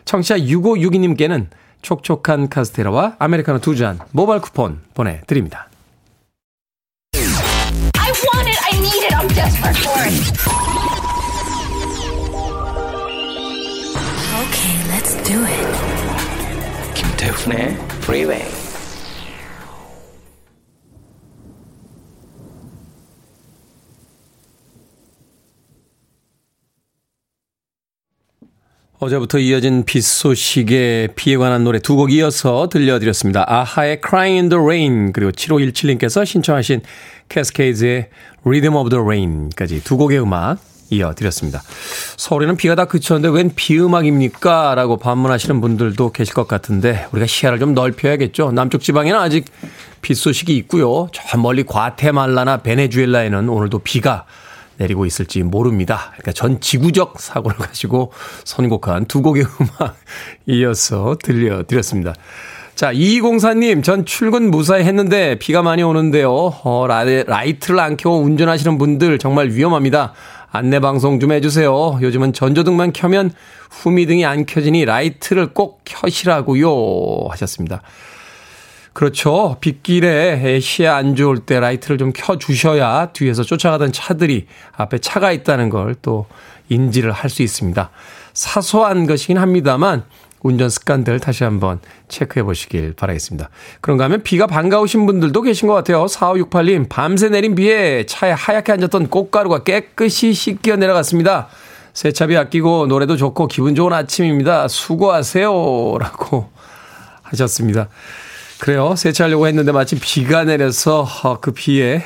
[0.06, 1.48] 청취자 6562님께는
[1.82, 5.68] 촉촉한 카스테라와 아메리카노 두 잔 모바일 쿠폰 보내드립니다.
[14.36, 15.85] Okay, let's do it.
[17.26, 18.46] 김태훈의 Freeway.
[29.00, 33.44] 어제부터 이어진 빗 소식에 비에 관한 노래 두 곡 이어서 들려드렸습니다.
[33.48, 36.82] 아하의 Crying in the Rain 그리고 7517님께서 신청하신
[37.30, 38.10] 캐스케이즈의
[38.46, 41.62] Rhythm of the Rain까지 두 곡의 음악 이어드렸습니다.
[42.18, 44.76] 서울에는 비가 다 그쳤는데 웬 비음악입니까?
[44.76, 48.52] 라고 반문하시는 분들도 계실 것 같은데 우리가 시야를 좀 넓혀야겠죠.
[48.52, 49.46] 남쪽 지방에는 아직
[50.02, 51.10] 빗 소식이 있고요.
[51.14, 54.26] 저 멀리 과테말라나 베네수엘라에는 오늘도 비가
[54.78, 56.12] 내리고 있을지 모릅니다.
[56.14, 58.12] 그러니까 전 지구적 사고를 가지고
[58.44, 59.98] 선곡한 두 곡의 음악
[60.48, 62.14] 이어서 들려드렸습니다.
[62.76, 66.30] 자, 2204님, 전 출근 무사히 했는데 비가 많이 오는데요.
[66.30, 70.14] 어, 라이트를 안 켜고 운전하시는 분들 정말 위험합니다.
[70.56, 72.00] 안내 방송 좀 해주세요.
[72.02, 73.32] 요즘은 전조등만 켜면
[73.70, 77.28] 후미등이 안 켜지니 라이트를 꼭 켜시라고요.
[77.30, 77.82] 하셨습니다.
[78.94, 79.58] 그렇죠.
[79.60, 85.96] 빗길에 시야 안 좋을 때 라이트를 좀 켜주셔야 뒤에서 쫓아가던 차들이 앞에 차가 있다는 걸
[86.02, 86.26] 또
[86.70, 87.90] 인지를 할 수 있습니다.
[88.34, 90.04] 사소한 것이긴 합니다만
[90.46, 93.50] 운전 습관들 다시 한번 체크해 보시길 바라겠습니다.
[93.82, 96.06] 그런가 하면 비가 반가우신 분들도 계신 것 같아요.
[96.06, 101.48] 4568님, 밤새 내린 비에 차에 하얗게 앉았던 꽃가루가 깨끗이 씻겨 내려갔습니다.
[101.94, 104.68] 세차비 아끼고 노래도 좋고 기분 좋은 아침입니다.
[104.68, 105.50] 수고하세요.
[106.00, 106.52] 라고
[107.24, 107.90] 하셨습니다.
[108.60, 108.96] 그래요.
[108.96, 112.04] 세차하려고 했는데 마침 비가 내려서 어, 그 비에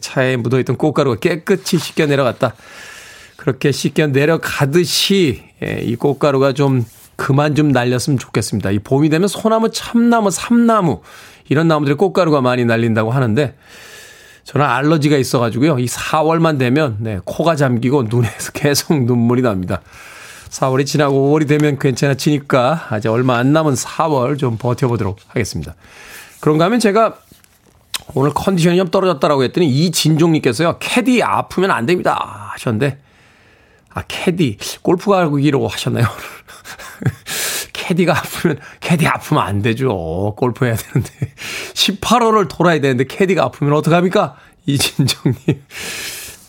[0.00, 2.54] 차에 묻어있던 꽃가루가 깨끗이 씻겨 내려갔다.
[3.36, 5.42] 그렇게 씻겨 내려가듯이
[5.82, 8.70] 이 꽃가루가 좀 그만 좀 날렸으면 좋겠습니다.
[8.70, 11.02] 이 봄이 되면 소나무, 참나무, 삼나무
[11.48, 13.54] 이런 나무들의 꽃가루가 많이 날린다고 하는데
[14.44, 15.78] 저는 알러지가 있어가지고요.
[15.78, 19.82] 이 4월만 되면 네, 코가 잠기고 눈에서 계속 눈물이 납니다.
[20.50, 25.74] 4월이 지나고 5월이 되면 괜찮아지니까 아직 얼마 안 남은 4월 좀 버텨보도록 하겠습니다.
[26.40, 27.16] 그런가 하면 제가
[28.14, 32.50] 오늘 컨디션이 좀 떨어졌다라고 했더니 이진종님께서요, 캐디 아프면 안 됩니다.
[32.52, 32.98] 하셨는데,
[33.90, 36.06] 아, 캐디, 골프 가기로 하셨나요?
[37.72, 40.34] 캐디가 아프면, 캐디 아프면 안 되죠.
[40.36, 41.10] 골프 해야 되는데.
[41.74, 44.36] 18홀을 돌아야 되는데, 캐디가 아프면 어떡합니까?
[44.66, 45.62] 이진종님.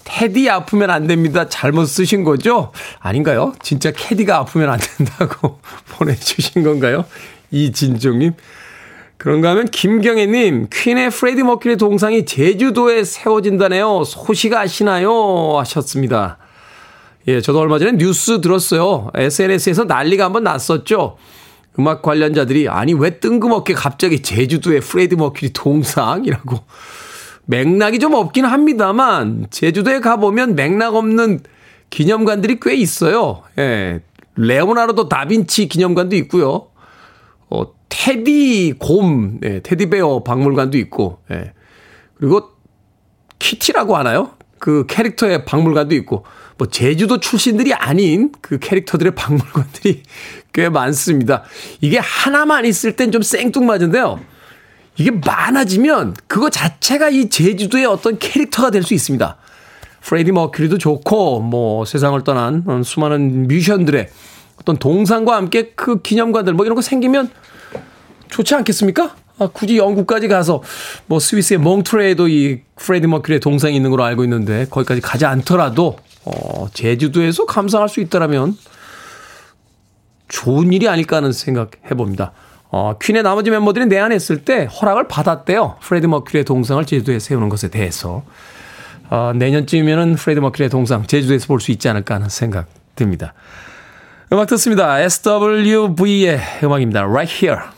[0.03, 1.49] 캐디 아프면 안 됩니다.
[1.49, 2.71] 잘못 쓰신 거죠?
[2.99, 3.53] 아닌가요?
[3.61, 7.05] 진짜 캐디가 아프면 안 된다고 보내주신 건가요?
[7.51, 8.33] 이진종님.
[9.17, 14.03] 그런가 하면 김경애님, 퀸의 프레디 머큐리 동상이 제주도에 세워진다네요.
[14.03, 15.57] 소식 아시나요?
[15.59, 16.39] 하셨습니다.
[17.27, 19.09] 예, 저도 얼마 전에 뉴스 들었어요.
[19.13, 21.17] SNS에서 난리가 한번 났었죠.
[21.79, 26.59] 음악 관련자들이, 아니, 왜 뜬금없게 갑자기 제주도에 프레디 머큐리 동상이라고
[27.45, 31.41] 맥락이 좀 없긴 합니다만 제주도에 가보면 맥락 없는
[31.89, 33.43] 기념관들이 꽤 있어요.
[33.57, 34.01] 예.
[34.35, 36.67] 레오나르도 다빈치 기념관도 있고요.
[37.49, 41.53] 어, 테디 곰, 예, 테디베어 박물관도 있고, 예.
[42.15, 42.49] 그리고
[43.39, 44.31] 키티라고 하나요?
[44.59, 46.25] 그 캐릭터의 박물관도 있고,
[46.57, 50.03] 뭐 제주도 출신들이 아닌 그 캐릭터들의 박물관들이
[50.53, 51.43] 꽤 많습니다.
[51.81, 54.19] 이게 하나만 있을 땐 좀 생뚱맞은데요.
[54.97, 59.37] 이게 많아지면 그거 자체가 이 제주도의 어떤 캐릭터가 될 수 있습니다.
[60.01, 64.09] 프레디 머큐리도 좋고 뭐 세상을 떠난 수많은 뮤지션들의
[64.59, 67.29] 어떤 동상과 함께 그 기념관들 뭐 이런 거 생기면
[68.29, 69.15] 좋지 않겠습니까?
[69.39, 70.61] 아, 굳이 영국까지 가서
[71.07, 76.67] 뭐 스위스의 몽트레에도 이 프레디 머큐리의 동상이 있는 걸로 알고 있는데 거기까지 가지 않더라도 어,
[76.73, 78.57] 제주도에서 감상할 수 있다라면
[80.29, 82.31] 좋은 일이 아닐까 하는 생각 해봅니다.
[82.69, 85.77] 어, 퀸의 나머지 멤버들이 내한했을 때 허락을 받았대요.
[85.81, 88.23] 프레드 머큐리의 동상을 제주도에 세우는 것에 대해서.
[89.09, 93.33] 어, 내년쯤이면은 프레드 머큐리의 동상 제주도에서 볼 수 있지 않을까 하는 생각 듭니다.
[94.31, 94.99] 음악 듣습니다.
[94.99, 97.01] SWV의 음악입니다.
[97.03, 97.72] Right Here.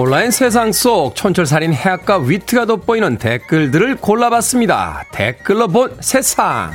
[0.00, 5.04] 온라인 세상 속 촌철살인 해학과 위트가 돋보이는 댓글들을 골라봤습니다.
[5.12, 6.70] 댓글로 본 세상.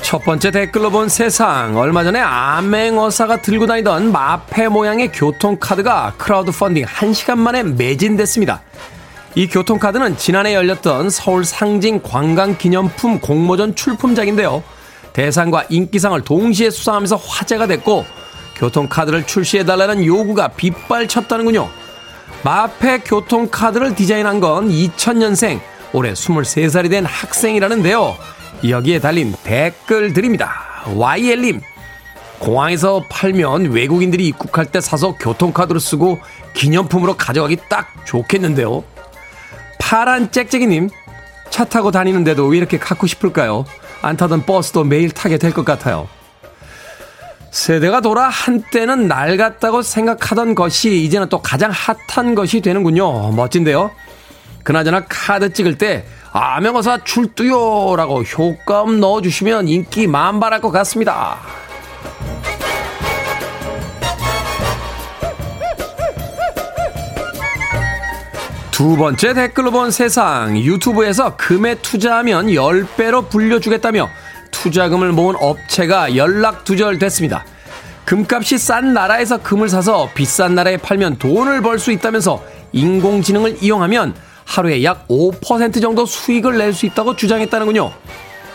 [0.00, 1.76] 첫 번째 댓글로 본 세상.
[1.76, 8.62] 얼마 전에 암행어사가 들고 다니던 마패 모양의 교통카드가 크라우드 펀딩 1시간 만에 매진됐습니다.
[9.36, 14.62] 이 교통카드는 지난해 열렸던 서울 상징 관광기념품 공모전 출품작인데요.
[15.12, 18.04] 대상과 인기상을 동시에 수상하면서 화제가 됐고
[18.56, 21.68] 교통카드를 출시해달라는 요구가 빗발쳤다는군요.
[22.42, 25.60] 마패 교통카드를 디자인한 건 2000년생,
[25.92, 28.16] 올해 23살이 된 학생이라는데요.
[28.68, 30.52] 여기에 달린 댓글들입니다.
[30.96, 31.60] YL님,
[32.40, 36.18] 공항에서 팔면 외국인들이 입국할 때 사서 교통카드로 쓰고
[36.54, 38.82] 기념품으로 가져가기 딱 좋겠는데요.
[39.90, 40.88] 파란 짹짹이님,
[41.50, 43.64] 차 타고 다니는데도 왜 이렇게 갖고 싶을까요?
[44.02, 46.06] 안 타던 버스도 매일 타게 될 것 같아요.
[47.50, 53.32] 세대가 돌아 한때는 낡았다고 생각하던 것이 이제는 또 가장 핫한 것이 되는군요.
[53.32, 53.90] 멋진데요?
[54.62, 61.38] 그나저나 카드 찍을 때 아명어사 출두요라고 효과음 넣어주시면 인기 만발할 것 같습니다.
[68.80, 74.08] 두 번째 댓글로 본 세상 유튜브에서 금에 투자하면 10배로 불려주겠다며
[74.52, 77.44] 투자금을 모은 업체가 연락 두절됐습니다.
[78.06, 84.14] 금값이 싼 나라에서 금을 사서 비싼 나라에 팔면 돈을 벌 수 있다면서 인공지능을 이용하면
[84.46, 87.92] 하루에 약 5% 정도 수익을 낼 수 있다고 주장했다는군요.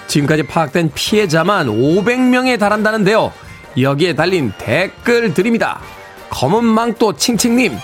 [0.07, 3.31] 지금까지 파악된 피해자만 500명에 달한다는데요.
[3.79, 5.81] 여기에 달린 댓글들입니다.
[6.31, 7.77] 검은 망토 칭칭님,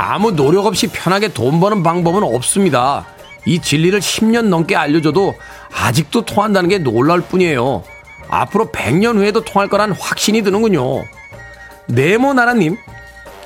[0.00, 3.04] 아무 노력 없이 편하게 돈 버는 방법은 없습니다.
[3.44, 5.34] 이 진리를 10년 넘게 알려줘도
[5.74, 7.82] 아직도 통한다는 게 놀라울 뿐이에요.
[8.28, 11.02] 앞으로 100년 후에도 통할 거란 확신이 드는군요.
[11.86, 12.76] 네모나라님,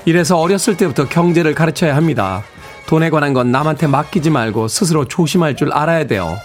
[0.04, 2.42] 이래서 어렸을 때부터 경제를 가르쳐야 합니다.
[2.86, 6.36] 돈에 관한 건 남한테 맡기지 말고 스스로 조심할 줄 알아야 돼요.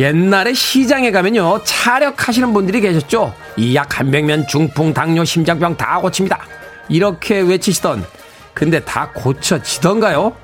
[0.00, 3.34] 옛날에 시장에 가면요, 차력하시는 분들이 계셨죠?
[3.56, 6.40] 이 약 한 백면 중풍, 당뇨, 심장병 다 고칩니다.
[6.88, 8.04] 이렇게 외치시던,
[8.54, 10.34] 근데 다 고쳐지던가요?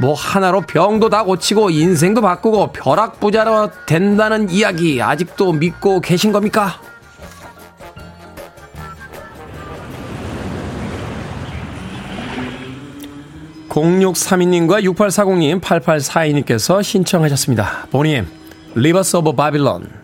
[0.00, 6.80] 뭐 하나로 병도 다 고치고 인생도 바꾸고 벼락부자로 된다는 이야기 아직도 믿고 계신 겁니까?
[13.68, 17.86] 0632님과 6840님, 8842님께서 신청하셨습니다.
[17.90, 18.26] 보니 엠,
[18.74, 19.97] Rivers of Babylon.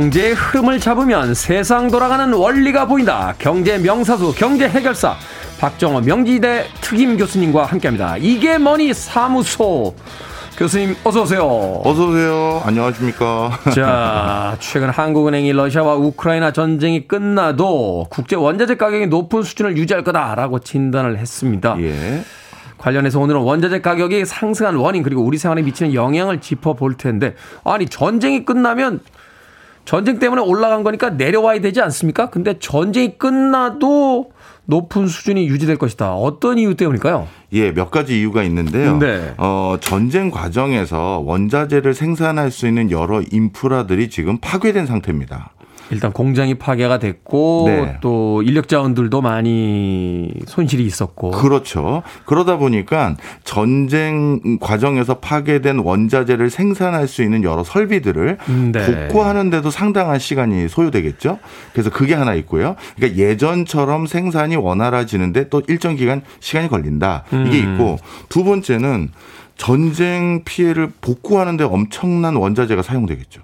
[0.00, 3.34] 경제의 흐름을 잡으면 세상 돌아가는 원리가 보인다.
[3.38, 5.14] 경제 명사수, 경제 해결사
[5.60, 8.16] 박정호 명지대 특임 교수님과 함께합니다.
[8.16, 9.94] 이게 뭐니 사무소
[10.56, 11.82] 교수님 어서 오세요.
[11.84, 12.62] 어서 오세요.
[12.64, 13.58] 안녕하십니까?
[13.74, 21.18] 자, 최근 한국은행이 러시아와 우크라이나 전쟁이 끝나도 국제 원자재 가격이 높은 수준을 유지할 거다라고 진단을
[21.18, 21.76] 했습니다.
[21.80, 22.24] 예.
[22.78, 27.34] 관련해서 오늘은 원자재 가격이 상승한 원인 그리고 우리 생활에 미치는 영향을 짚어볼 텐데
[27.64, 29.00] 아니 전쟁이 끝나면
[29.84, 32.30] 전쟁 때문에 올라간 거니까 내려와야 되지 않습니까?
[32.30, 34.30] 근데 전쟁이 끝나도
[34.66, 36.14] 높은 수준이 유지될 것이다.
[36.14, 37.26] 어떤 이유 때문일까요?
[37.52, 38.98] 예, 몇 가지 이유가 있는데요.
[38.98, 39.34] 네.
[39.36, 45.50] 어, 전쟁 과정에서 원자재를 생산할 수 있는 여러 인프라들이 지금 파괴된 상태입니다.
[45.90, 47.96] 일단 공장이 파괴가 됐고 네.
[48.00, 52.02] 또 인력 자원들도 많이 손실이 있었고 그렇죠.
[52.26, 59.08] 그러다 보니까 전쟁 과정에서 파괴된 원자재를 생산할 수 있는 여러 설비들을 음, 네.
[59.08, 61.38] 복구하는데도 상당한 시간이 소요되겠죠.
[61.72, 62.76] 그래서 그게 하나 있고요.
[62.96, 67.24] 그러니까 예전처럼 생산이 원활해지는데 또 일정 기간 시간이 걸린다.
[67.46, 67.74] 이게 음.
[67.74, 69.10] 있고 두 번째는
[69.56, 73.42] 전쟁 피해를 복구하는데 엄청난 원자재가 사용되겠죠.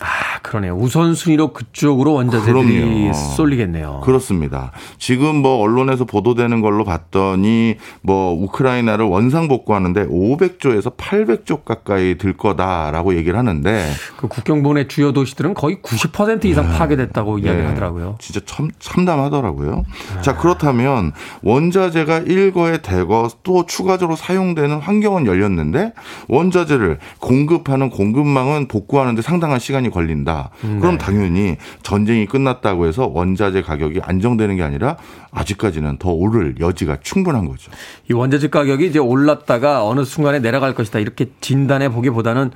[0.00, 0.76] 아, 그러네요.
[0.76, 3.12] 우선순위로 그쪽으로 원자재들이 그럼요.
[3.14, 4.02] 쏠리겠네요.
[4.04, 4.72] 그렇습니다.
[4.98, 13.16] 지금 뭐 언론에서 보도되는 걸로 봤더니 뭐 우크라이나를 원상 복구하는데 500조에서 800조 가까이 들 거다라고
[13.16, 16.76] 얘기를 하는데 그 국경부의 주요 도시들은 거의 90% 이상 네.
[16.76, 17.46] 파괴됐다고 네.
[17.46, 18.16] 이야기하더라고요.
[18.20, 19.84] 진짜 참 참담하더라고요.
[20.16, 20.22] 네.
[20.22, 25.94] 자 그렇다면 원자재가 일거에 대거 또 추가적으로 사용되는 환경은 열렸는데
[26.28, 30.50] 원자재를 공급하는 공급망은 복구하는데 상당한 시간이 걸린다.
[30.62, 30.78] 네.
[30.80, 34.96] 그럼 당연히 전쟁이 끝났다고 해서 원자재 가격이 안정되는 게 아니라
[35.30, 37.70] 아직까지는 더 오를 여지가 충분한 거죠.
[38.10, 42.50] 이 원자재 가격이 이제 올랐다가 어느 순간에 내려갈 것이다 이렇게 진단해 보기보다는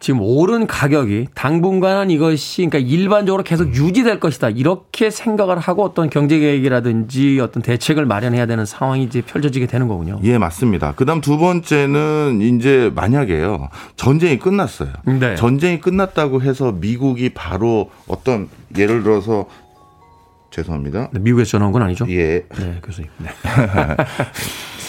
[0.00, 4.48] 지금 오른 가격이 당분간은 이것이 그러니까 일반적으로 계속 유지될 것이다.
[4.48, 10.18] 이렇게 생각을 하고 어떤 경제 계획이라든지 어떤 대책을 마련해야 되는 상황이 이제 펼쳐지게 되는 거군요.
[10.24, 10.92] 예, 맞습니다.
[10.92, 13.68] 그다음 두 번째는 이제 만약에요.
[13.96, 14.88] 전쟁이 끝났어요.
[15.04, 15.36] 네.
[15.36, 19.46] 전쟁이 끝났다고 해서 미국이 바로 어떤 예를 들어서
[20.50, 21.08] 죄송합니다.
[21.12, 22.06] 네, 미국에서 전화 온 건 아니죠?
[22.10, 22.44] 예.
[22.58, 23.08] 네, 교수님.
[23.18, 23.28] 네.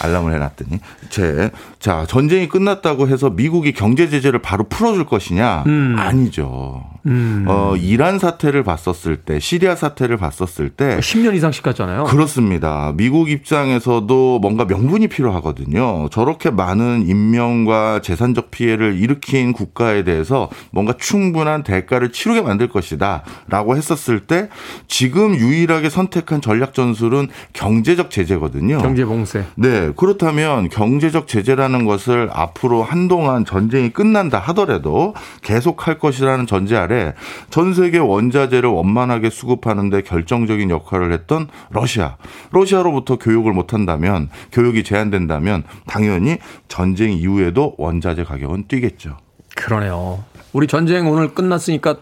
[0.03, 5.95] 알람을 해놨더니 제자 전쟁이 끝났다고 해서 미국이 경제 제재를 바로 풀어줄 것이냐 음.
[5.97, 6.84] 아니죠.
[7.05, 7.45] 음.
[7.47, 12.05] 어 이란 사태를 봤었을 때 시리아 사태를 봤었을 때 10년 이상씩 갔잖아요.
[12.05, 12.93] 그렇습니다.
[12.95, 16.09] 미국 입장에서도 뭔가 명분이 필요하거든요.
[16.09, 24.22] 저렇게 많은 인명과 재산적 피해를 일으킨 국가에 대해서 뭔가 충분한 대가를 치르게 만들 것이다라고 했었을
[24.22, 24.49] 때
[24.88, 28.78] 지금 유일하게 선택한 전략 전술은 경제적 제재거든요.
[28.80, 29.43] 경제 봉쇄.
[29.56, 37.14] 네, 그렇다면 경제적 제재라는 것을 앞으로 한동안 전쟁이 끝난다 하더라도 계속 할 것이라는 전제 아래
[37.49, 42.16] 전 세계 원자재를 원만하게 수급하는데 결정적인 역할을 했던 러시아.
[42.52, 46.38] 러시아로부터 교육을 못 한다면 교육이 제한된다면 당연히
[46.68, 49.18] 전쟁 이후에도 원자재 가격은 뛰겠죠.
[49.56, 50.24] 그러네요.
[50.54, 51.95] 우리 전쟁 오늘 끝났으니까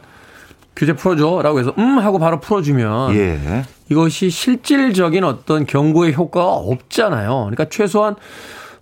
[0.79, 3.63] 규제 풀어줘 라고 해서 음 하고 바로 풀어주면 예.
[3.89, 7.49] 이것이 실질적인 어떤 경고의 효과가 없잖아요.
[7.51, 8.15] 그러니까 최소한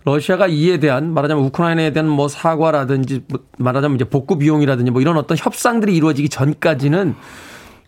[0.04, 5.18] 러시아가 이에 대한 말하자면 우크라이나에 대한 뭐 사과라든지 뭐 말하자면 이제 복구 비용이라든지 뭐 이런
[5.18, 7.16] 어떤 협상들이 이루어지기 전까지는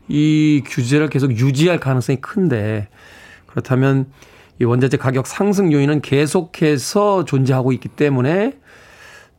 [0.08, 2.88] 이 규제를 계속 유지할 가능성이 큰데
[3.46, 4.06] 그렇다면
[4.60, 8.54] 이 원자재 가격 상승 요인은 계속해서 존재하고 있기 때문에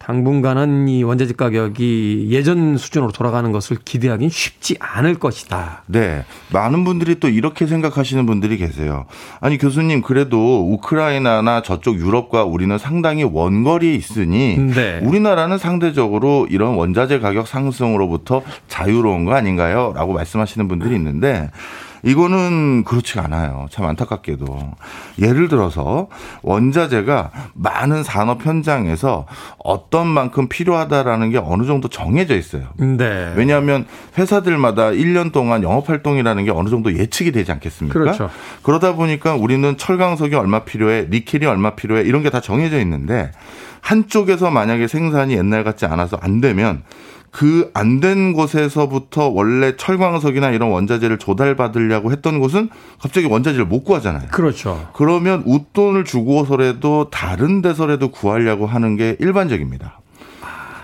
[0.04, 5.84] 당분간은 이 원자재 가격이 예전 수준으로 돌아가는 것을 기대하기는 쉽지 않을 것이다.
[5.86, 6.26] 네.
[6.52, 9.06] 많은 분들이 또 이렇게 생각하시는 분들이 계세요.
[9.40, 15.00] 아니, 교수님, 그래도 우크라이나나 저쪽 유럽과 우리는 상당히 원거리에 있으니 네.
[15.04, 19.94] 우리나라는 상대적으로 이런 원자재 가격 상승으로부터 자유로운 거 아닌가요?
[19.96, 21.50] 라고 말씀하시는 분들이 있는데
[22.04, 23.68] 이거는 그렇지가 않아요.
[23.70, 24.72] 참 안타깝게도.
[25.22, 26.08] 예를 들어서
[26.42, 29.28] 원자재가 많은 산업 현장에서
[29.64, 32.64] 어떤 만큼 필요하다라는 게 어느 정도 정해져 있어요.
[32.78, 33.34] 네.
[33.36, 33.86] 왜냐하면
[34.18, 38.00] 회사들마다 1년 동안 영업 활동이라는 게 어느 정도 예측이 되지 않겠습니까?
[38.00, 38.30] 그렇죠.
[38.64, 43.30] 그러다 보니까 우리는 철강석이 얼마 필요해, 니켈이 얼마 필요해 이런 게 다 정해져 있는데
[43.82, 46.82] 한쪽에서 만약에 생산이 옛날 같지 않아서 안 되면
[47.32, 52.70] 그 안 된 곳에서부터 원래 철광석이나 이런 원자재를 조달받으려고 했던 곳은
[53.00, 54.28] 갑자기 원자재를 못 구하잖아요.
[54.32, 54.90] 그렇죠.
[54.94, 60.00] 그러면 웃돈을 주고서라도 다른 데서라도 구하려고 하는 게 일반적입니다.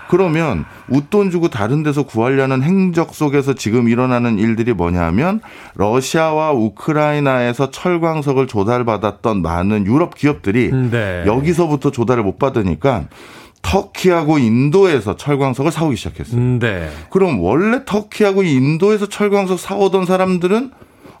[0.08, 5.40] 그러면 웃돈 주고 다른 데서 구하려는 행적 속에서 지금 일어나는 일들이 뭐냐면
[5.74, 11.24] 러시아와 우크라이나에서 철광석을 조달받았던 많은 유럽 기업들이 네.
[11.26, 13.04] 여기서부터 조달을 못 받으니까
[13.62, 16.40] 터키하고 인도에서 철광석을 사오기 시작했어요.
[16.40, 16.90] 음, 네.
[17.10, 20.70] 그럼 원래 터키하고 인도에서 철광석 사오던 사람들은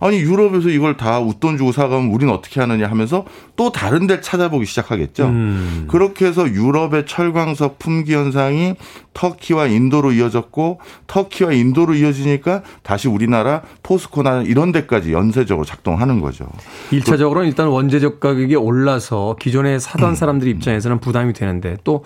[0.00, 3.24] 아니 유럽에서 이걸 다 웃돈 주고 사가면 우리는 어떻게 하느냐 하면서
[3.56, 5.26] 또 다른 데 찾아보기 시작하겠죠.
[5.26, 5.86] 음.
[5.88, 8.74] 그렇게 해서 유럽의 철광석 품귀 현상이
[9.14, 16.46] 터키와 인도로 이어졌고 터키와 인도로 이어지니까 다시 우리나라 포스코나 이런 데까지 연쇄적으로 작동하는 거죠.
[16.90, 20.14] 1차적으로는 일단 원재적 가격이 올라서 기존에 사던 음.
[20.14, 22.04] 사람들 입장에서는 부담이 되는데 또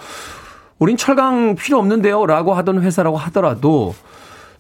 [0.79, 3.95] 우린 철강 필요 없는데요라고 하던 회사라고 하더라도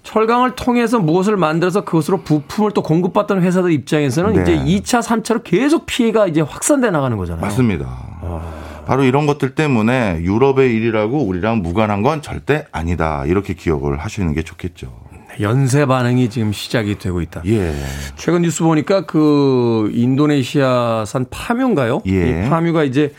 [0.03, 4.42] 철강을 통해서 무엇을 만들어서 그것으로 부품을 또 공급받던 회사들 입장에서는 네.
[4.42, 7.42] 이제 2차, 3차로 계속 피해가 이제 확산돼 나가는 거잖아요.
[7.42, 7.86] 맞습니다.
[8.22, 8.82] 아.
[8.84, 13.24] 바로 이런 것들 때문에 유럽의 일이라고 우리랑 무관한 건 절대 아니다.
[13.26, 14.92] 이렇게 기억을 하시는 게 좋겠죠.
[15.40, 17.42] 연쇄 반응이 지금 시작이 되고 있다.
[17.46, 17.72] 예.
[18.16, 22.03] 최근 뉴스 보니까 그 인도네시아산 파묘인가요?
[22.09, 22.46] 예.
[22.46, 23.14] 이 파묘가 이제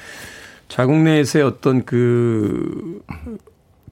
[0.68, 3.02] 자국 내에서의 어떤 그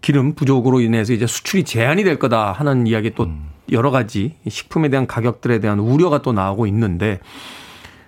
[0.02, 3.50] 기름 부족으로 인해서 이제 수출이 제한이 될 거다 하는 이야기 또 음.
[3.72, 7.20] 여러 가지 식품에 대한 가격들에 대한 우려가 또 나오고 있는데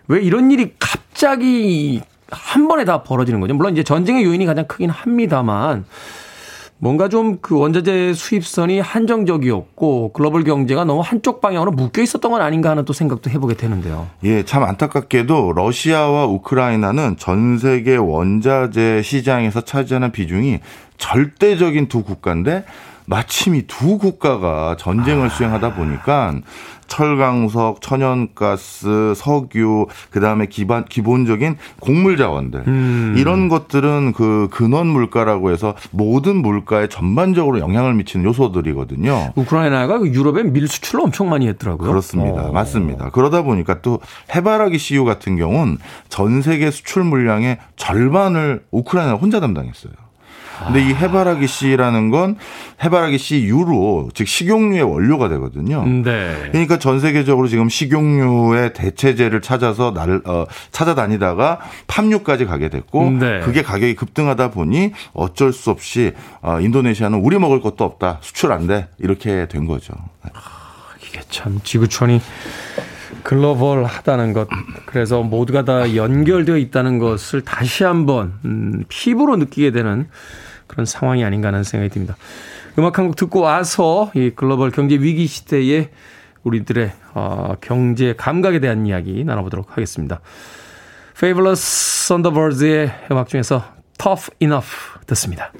[0.07, 3.53] 왜 이런 일이 갑자기 한 번에 다 벌어지는 거죠?
[3.53, 5.85] 물론 이제 전쟁의 요인이 가장 크긴 합니다만
[6.83, 12.71] 뭔가 좀 그 원자재 수입선이 한정적이었고 글로벌 경제가 너무 한쪽 방향으로 묶여 있었던 건 아닌가
[12.71, 14.07] 하는 또 생각도 해보게 되는데요.
[14.25, 20.59] 예, 참 안타깝게도 러시아와 우크라이나는 전 세계 원자재 시장에서 차지하는 비중이
[20.97, 22.65] 절대적인 두 국가인데
[23.05, 25.29] 마침 이 두 국가가 전쟁을 아.
[25.29, 26.35] 수행하다 보니까
[26.93, 33.15] 철강석, 천연가스, 석유, 그 다음에 기반 기본적인 곡물 자원들 음.
[33.17, 39.33] 이런 것들은 그 근원 물가라고 해서 모든 물가에 전반적으로 영향을 미치는 요소들이거든요.
[39.35, 41.89] 우크라이나가 그 유럽에 밀 수출을 엄청 많이 했더라고요.
[41.89, 42.43] 그렇습니다.
[42.43, 42.49] 오.
[42.49, 42.51] 어.
[42.51, 43.09] 맞습니다.
[43.09, 43.99] 그러다 보니까 또
[44.35, 45.79] 해바라기 CU 같은 경우는
[46.09, 50.02] 전 세계 수출 물량의 절반을 우크라이나 혼자 담당했어요.
[50.65, 52.37] 근데 이 해바라기 씨라는 건
[52.83, 55.85] 해바라기 씨 유로 즉 식용유의 원료가 되거든요.
[55.85, 56.35] 네.
[56.51, 63.39] 그러니까 전 세계적으로 지금 식용유의 대체제를 찾아서 날 어, 찾아다니다가 팜유까지 가게 됐고 네.
[63.41, 68.63] 그게 가격이 급등하다 보니 어쩔 수 없이 어, 인도네시아는 우리 먹을 것도 없다 수출 안
[68.67, 69.93] 돼 이렇게 된 거죠.
[70.23, 70.39] 아,
[71.05, 72.21] 이게 참 지구촌이
[73.23, 74.47] 글로벌하다는 것,
[74.85, 80.07] 그래서 모두가 다 연결되어 있다는 것을 다시 한번 음, 피부로 느끼게 되는
[80.67, 82.15] 그런 상황이 아닌가 하는 생각이 듭니다.
[82.77, 85.89] 음악 한 곡 듣고 와서 이 글로벌 경제 위기 시대에
[86.43, 90.19] 우리들의 어, 경제 감각에 대한 이야기 나눠보도록 하겠습니다.
[91.15, 93.63] Fabulous Thunderbird의 음악 중에서
[93.97, 94.69] Tough Enough
[95.07, 95.51] 듣습니다.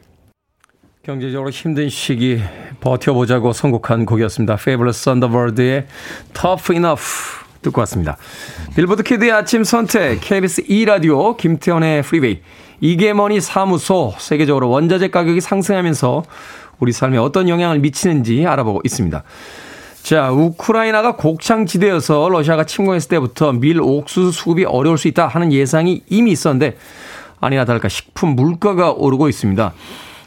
[1.03, 2.41] 경제적으로 힘든 시기
[2.79, 4.55] 버텨보자고 선곡한 곡이었습니다.
[4.55, 5.85] Fabulous Thunderbird의
[6.33, 7.03] Tough Enough
[7.63, 8.17] 듣고 왔습니다.
[8.75, 12.41] 빌보드 키드의 아침 선택, KBS 2라디오, 김태훈의 프리웨이,
[12.81, 16.23] 이게머니 사무소 세계적으로 원자재 가격이 상승하면서
[16.79, 19.23] 우리 삶에 어떤 영향을 미치는지 알아보고 있습니다.
[20.03, 26.31] 자, 우크라이나가 곡창지대여서 러시아가 침공했을 때부터 밀 옥수수 수급이 어려울 수 있다 하는 예상이 이미
[26.31, 26.75] 있었는데
[27.39, 29.73] 아니나 다를까 식품 물가가 오르고 있습니다.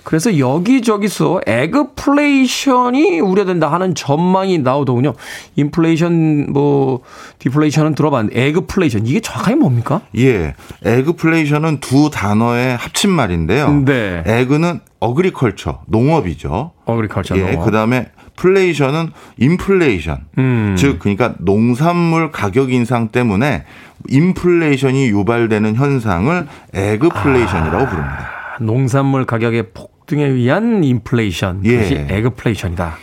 [0.07, 5.14] 그래서 여기저기서 애그플레이션이 우려된다 하는 전망이 나오더군요.
[5.57, 7.00] 인플레이션 뭐
[7.40, 10.02] 디플레이션은 들어봤는데 애그플레이션 이게 정확하게 뭡니까?
[10.16, 10.54] 예.
[10.84, 13.82] 애그플레이션은 두 단어의 합친 말인데요.
[13.84, 14.22] 네.
[14.24, 16.70] 애그는 agriculture 농업이죠.
[16.84, 17.50] agriculture 예.
[17.50, 17.64] 농업.
[17.64, 18.07] 그다음에
[18.37, 20.18] flation은 인플레이션.
[20.38, 20.76] 음.
[20.78, 23.64] 즉 그러니까 농산물 가격 인상 때문에
[24.09, 27.88] 인플레이션이 유발되는 현상을 애그플레이션이라고 아.
[27.88, 28.30] 부릅니다.
[28.61, 32.07] 농산물 가격의 폭등에 의한 인플레이션, 그것이 예.
[32.11, 32.99] 애그플레이션이다.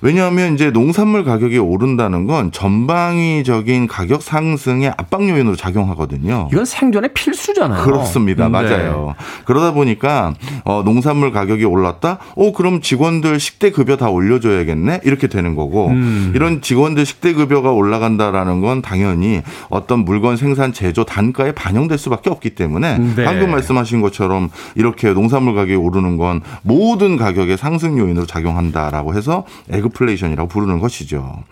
[0.00, 6.48] 왜냐하면 이제 농산물 가격이 오른다는 건 전방위적인 가격 상승의 압박 요인으로 작용하거든요.
[6.52, 7.82] 이건 생존의 필수잖아요.
[7.84, 8.44] 그렇습니다.
[8.44, 8.50] 네.
[8.50, 9.14] 맞아요.
[9.44, 10.34] 그러다 보니까
[10.64, 12.18] 어, 농산물 가격이 올랐다.
[12.34, 15.00] 어 그럼 직원들 식대 급여 다 올려줘야겠네.
[15.04, 16.32] 이렇게 되는 거고 음.
[16.34, 22.50] 이런 직원들 식대 급여가 올라간다라는 건 당연히 어떤 물건 생산 제조 단가에 반영될 수밖에 없기
[22.50, 23.24] 때문에 네.
[23.24, 29.44] 방금 말씀하신 것처럼 이렇게 농산물 가격이 오르는 건 모든 가격의 상승 요인으로 작용한다라고 해서
[29.86, 31.44] 애그 애그플레이션이라고 부르는 것이죠.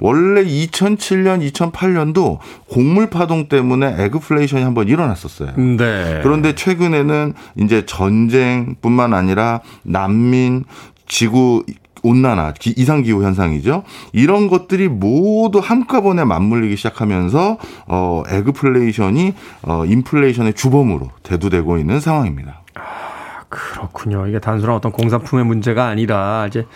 [0.00, 5.54] 원래 2007년, 2008년도 곡물 파동 때문에 애그플레이션이 한번 일어났었어요.
[5.56, 6.20] 네.
[6.22, 10.64] 그런데 최근에는 이제 전쟁뿐만 아니라 난민,
[11.06, 11.64] 지구
[12.02, 13.82] 온난화, 이상 기후 현상이죠.
[14.12, 17.58] 이런 것들이 모두 한꺼번에 맞물리기 시작하면서
[17.88, 22.60] 어 애그플레이션이 어 인플레이션의 주범으로 대두되고 있는 상황입니다.
[22.74, 24.26] 아, 그렇군요.
[24.28, 26.66] 이게 단순한 어떤 공산품의 문제가 아니라 이제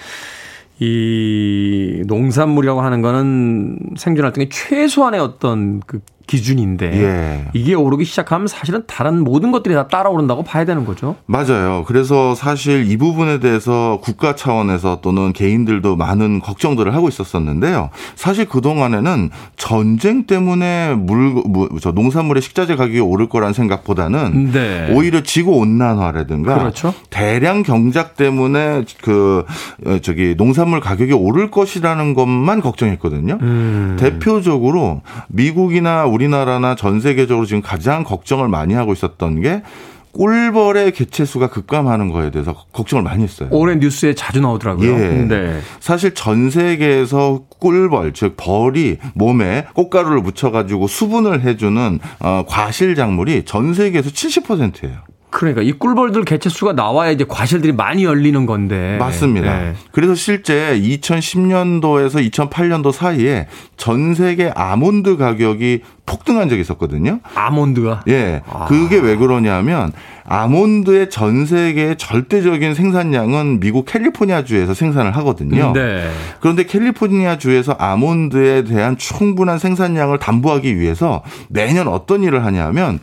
[0.81, 6.01] 이 농산물이라고 하는 거는 생존할 때 최소한의 어떤 그
[6.31, 7.45] 기준인데 예.
[7.55, 11.17] 이게 오르기 시작하면 사실은 다른 모든 것들이 다 따라오른다고 봐야 되는 거죠.
[11.27, 11.83] 맞아요.
[11.89, 17.91] 그래서 사실 이 부분에 대해서 국가 차원에서 또는 개인들도 많은 걱정들을 하고 있었었는데요.
[18.15, 21.43] 사실 그 동안에는 전쟁 때문에 물,
[21.81, 24.95] 저 농산물의 식자재 가격이 오를 거란 생각보다는 네.
[24.95, 26.95] 오히려 지구 온난화라든가 그렇죠.
[27.11, 29.45] 대량 경작 때문에 그
[29.85, 33.39] 어, 저기 농산물 가격이 오를 것이라는 것만 걱정했거든요.
[33.43, 33.97] 음.
[33.99, 39.63] 대표적으로 미국이나 우리 우리나라나 전 세계적으로 지금 가장 걱정을 많이 하고 있었던 게
[40.13, 43.49] 꿀벌의 개체수가 급감하는 거에 대해서 걱정을 많이 했어요.
[43.53, 44.93] 올해 뉴스에 자주 나오더라고요.
[44.93, 45.09] 예.
[45.27, 45.61] 네.
[45.79, 53.73] 사실 전 세계에서 꿀벌, 즉 벌이 몸에 꽃가루를 묻혀가지고 수분을 해주는 어, 과실 작물이 전
[53.73, 55.11] 세계에서 70%예요.
[55.31, 58.97] 그러니까 이 꿀벌들 개체수가 나와야 이제 과실들이 많이 열리는 건데.
[58.99, 59.61] 맞습니다.
[59.61, 59.75] 네.
[59.93, 63.47] 그래서 실제 2010년도에서 2008년도 사이에
[63.77, 67.21] 전 세계 아몬드 가격이 폭등한 적이 있었거든요.
[67.37, 68.03] 아몬드가?
[68.09, 68.43] 예.
[68.49, 68.65] 아.
[68.67, 69.93] 그게 왜 그러냐면
[70.25, 75.73] 아몬드의 전 세계의 절대적인 생산량은 미국 캘리포니아주에서 생산을 하거든요.
[75.73, 76.11] 네.
[76.41, 82.99] 그런데 캘리포니아주에서 아몬드에 대한 충분한 생산량을 담보하기 위해서 매년 어떤 일을 하냐면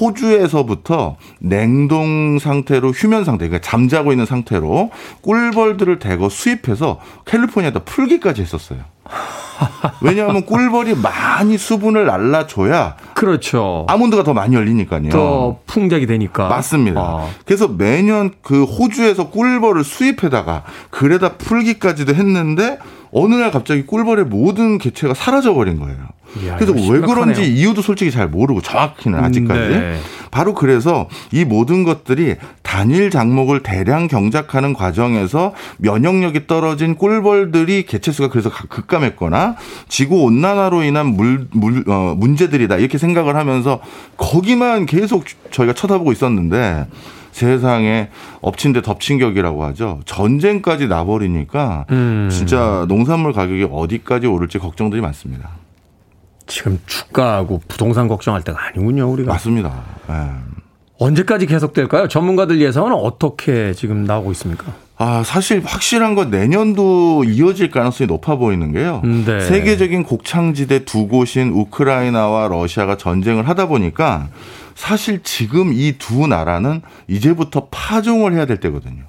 [0.00, 4.90] 호주에서부터 냉동 상태로 휴면 상태, 그러니까 잠자고 있는 상태로
[5.22, 8.80] 꿀벌들을 대거 수입해서 캘리포니아에다 풀기까지 했었어요.
[10.00, 13.86] 왜냐하면 꿀벌이 많이 수분을 날라줘야 그렇죠.
[13.88, 15.10] 아몬드가 더 많이 열리니까요.
[15.10, 16.48] 더 풍작이 되니까.
[16.48, 17.00] 맞습니다.
[17.00, 17.28] 아.
[17.44, 22.78] 그래서 매년 그 호주에서 꿀벌을 수입해다가 그래다 풀기까지도 했는데
[23.12, 25.98] 어느 날 갑자기 꿀벌의 모든 개체가 사라져 버린 거예요.
[26.42, 29.60] 이야, 그래서 왜 그런지 이유도 솔직히 잘 모르고 정확히는 아직까지.
[29.68, 29.98] 네.
[30.30, 38.50] 바로 그래서 이 모든 것들이 단일 장목을 대량 경작하는 과정에서 면역력이 떨어진 꿀벌들이 개체수가 그래서
[38.50, 39.56] 급감했거나
[39.88, 43.80] 지구 온난화로 인한 물, 물 어, 문제들이다 이렇게 생각을 하면서
[44.16, 46.86] 거기만 계속 저희가 쳐다보고 있었는데
[47.32, 48.08] 세상에
[48.40, 50.00] 엎친 데 덮친 격이라고 하죠.
[50.04, 52.28] 전쟁까지 나버리니까 음.
[52.30, 55.59] 진짜 농산물 가격이 어디까지 오를지 걱정들이 많습니다.
[56.50, 59.32] 지금 주가하고 부동산 걱정할 때가 아니군요, 우리가.
[59.32, 59.72] 맞습니다.
[60.08, 60.14] 네.
[60.98, 62.08] 언제까지 계속될까요?
[62.08, 64.66] 전문가들 예상은 어떻게 지금 나오고 있습니까?
[64.98, 69.00] 아, 사실 확실한 건 내년도 이어질 가능성이 높아 보이는 게요.
[69.04, 69.40] 음, 네.
[69.40, 74.28] 세계적인 곡창지대 두 곳인 우크라이나와 러시아가 전쟁을 하다 보니까
[74.74, 79.04] 사실 지금 이 두 나라는 이제부터 파종을 해야 될 때거든요.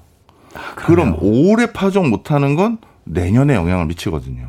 [0.54, 4.48] 아, 그럼 올해 파종 못하는 건 내년에 영향을 미치거든요.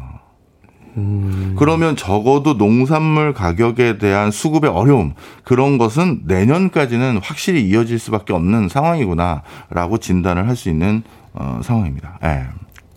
[0.98, 1.56] 음.
[1.58, 5.14] 그러면 적어도 농산물 가격에 대한 수급의 어려움
[5.44, 12.20] 그런 것은 내년까지는 확실히 이어질 수밖에 없는 상황이구나라고 진단을 할 수 있는 어, 상황입니다.
[12.22, 12.44] 네.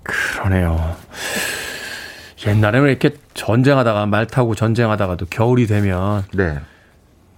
[0.03, 0.95] 그러네요.
[2.47, 6.59] 옛날에는 이렇게 전쟁하다가 말 타고 전쟁하다가도 겨울이 되면 네.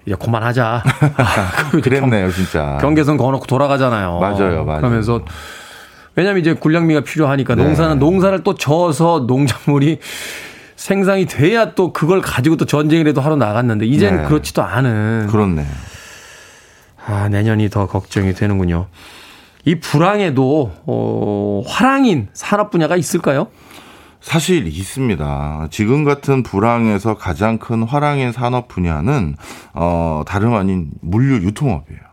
[0.05, 0.83] 이제 그만하자.
[1.83, 2.79] 그랬네요, 진짜.
[2.81, 4.19] 경계선 거놓고 돌아가잖아요.
[4.19, 4.81] 맞아요, 맞아요.
[4.81, 5.21] 그러면서
[6.17, 7.63] 왜냐하면 이제 군량미가 필요하니까 네.
[7.63, 9.99] 농사는 농사를 또 져서 농작물이
[10.79, 14.29] 생산이 돼야 또 그걸 가지고 또 전쟁이라도 하러 나갔는데 이제는 네.
[14.29, 15.27] 그렇지도 않은.
[15.29, 15.67] 그렇네.
[17.05, 18.87] 아 내년이 더 걱정이 되는군요.
[19.65, 23.49] 이 불황에도 어, 화랑인 산업 분야가 있을까요?
[24.21, 25.67] 사실 있습니다.
[25.71, 29.35] 지금 같은 불황에서 가장 큰 화랑인 산업 분야는
[29.75, 32.09] 어 다름 아닌 물류 유통업이에요.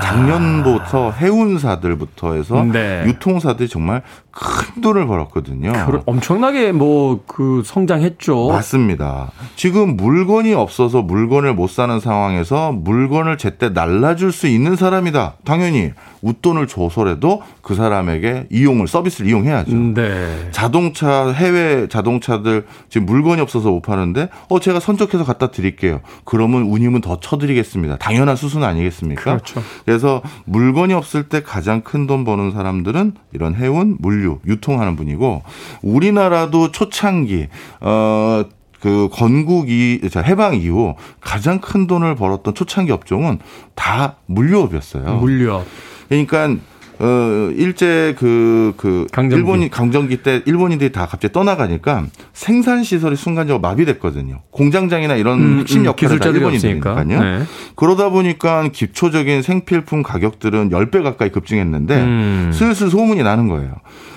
[0.00, 1.12] 작년부터 아.
[1.12, 3.04] 해운사들부터 해서 네.
[3.06, 4.02] 유통사들이 정말
[4.34, 5.72] 큰 돈을 벌었거든요.
[6.06, 8.48] 엄청나게 뭐 그 성장했죠.
[8.48, 9.30] 맞습니다.
[9.56, 15.34] 지금 물건이 없어서 물건을 못 사는 상황에서 물건을 제때 날라줄 수 있는 사람이다.
[15.44, 19.72] 당연히 웃돈을 줘서라도 그 사람에게 이용을 서비스를 이용해야죠.
[19.72, 20.48] 음, 네.
[20.52, 26.00] 자동차 해외 자동차들 지금 물건이 없어서 못 파는데 어 제가 선적해서 갖다 드릴게요.
[26.24, 27.96] 그러면 운임은 더 쳐드리겠습니다.
[27.98, 29.22] 당연한 수순 아니겠습니까?
[29.22, 29.62] 그렇죠.
[29.84, 35.42] 그래서 물건이 없을 때 가장 큰 돈 버는 사람들은 이런 해운 물류 유통하는 분이고
[35.82, 37.48] 우리나라도 초창기
[37.80, 38.44] 어.
[38.84, 43.38] 그 건국이 해방 이후 가장 큰 돈을 벌었던 초창기 업종은
[43.74, 45.20] 다 물류업이었어요.
[45.20, 45.66] 물류업.
[46.10, 46.56] 그러니까
[46.98, 52.04] 어 일제 그그 그, 그 일본이 강점기 때 일본인들이 다 갑자기 떠나가니까
[52.34, 54.42] 생산 시설이 순간적으로 마비됐거든요.
[54.50, 57.04] 공장장이나 이런 음, 핵심 음, 역할을 다 일본인들이니까요.
[57.04, 57.42] 네.
[57.76, 62.50] 그러다 보니까 기초적인 생필품 가격들은 10배 가까이 급증했는데 음.
[62.52, 63.72] 슬슬 소문이 나는 거예요.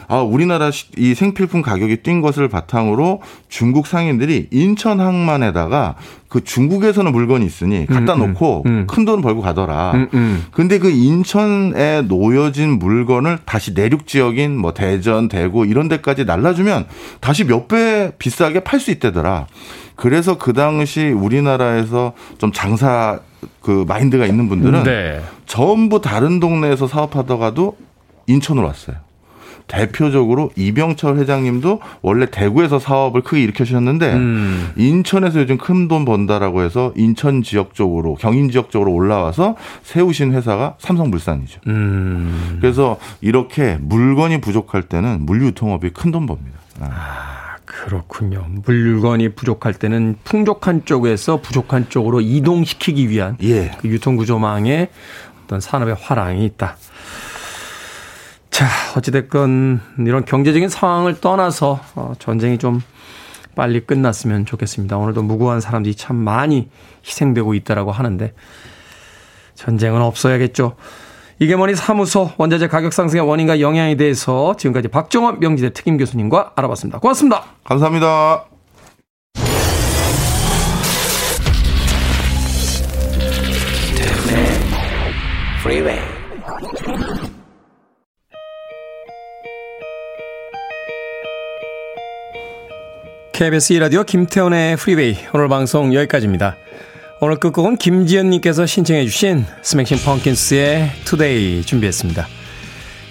[0.10, 5.95] 아, 우리나라 이 생필품 가격이 뛴 것을 바탕으로 중국 상인들이 인천 항만에다가
[6.30, 8.88] 그 중국에서는 물건이 있으니 갖다 음, 음 놓고 음, 음.
[8.88, 9.91] 큰돈 벌고 가더라.
[9.93, 16.26] 음, 음, 근데 그 인천에 놓여진 물건을 다시 내륙 지역인 뭐 대전, 대구 이런 데까지
[16.26, 16.88] 날라주면
[17.20, 19.47] 다시 몇 배 비싸게 팔 수 있대더라.
[19.95, 23.20] 그래서 그 당시 우리나라에서 좀 장사
[23.62, 25.22] 그 마인드가 있는 분들은 네.
[25.45, 27.76] 전부 다른 동네에서 사업하다가도
[28.28, 29.07] 인천으로 왔어요.
[29.68, 34.72] 대표적으로 이병철 회장님도 원래 대구에서 사업을 크게 일으켜주셨는데 음.
[34.78, 40.76] 인천에서 요즘 큰 돈 번다라고 해서 인천 지역 쪽으로 경인 지역 쪽으로 올라와서 세우신 회사가
[40.80, 41.61] 삼성물산이죠.
[41.68, 42.57] 음.
[42.59, 46.57] 그래서 이렇게 물건이 부족할 때는 물류통업이 큰 돈 법니다.
[46.80, 46.86] 아.
[46.86, 47.38] 아.
[47.65, 48.45] 그렇군요.
[48.65, 53.72] 물건이 부족할 때는 풍족한 쪽에서 부족한 쪽으로 이동시키기 위한 예.
[53.82, 54.89] 그 유통구조망에
[55.43, 56.78] 어떤 산업의 화랑이 있다.
[58.58, 58.66] 자,
[58.97, 62.82] 어찌됐건 이런 경제적인 상황을 떠나서 어, 전쟁이 좀
[63.55, 64.97] 빨리 끝났으면 좋겠습니다.
[64.97, 66.68] 오늘도 무고한 사람들이 참 많이
[67.05, 68.34] 희생되고 있다라고 하는데
[69.53, 70.76] 전쟁은 없어야겠죠.
[71.38, 76.97] 이게 뭐니 사무소 원자재 가격 상승의 원인과 영향에 대해서 지금까지 박정원 명지대 특임 교수님과 알아봤습니다.
[76.97, 77.43] 고맙습니다.
[77.64, 78.45] 감사합니다.
[85.62, 86.07] 프리웨이
[93.38, 96.57] KBS 2라디오 김태훈의 프리웨이 오늘 방송 여기까지입니다.
[97.19, 102.27] 오늘 끝곡은 김지연님께서 신청해 주신 스매싱 펌킨스의 Today 준비했습니다.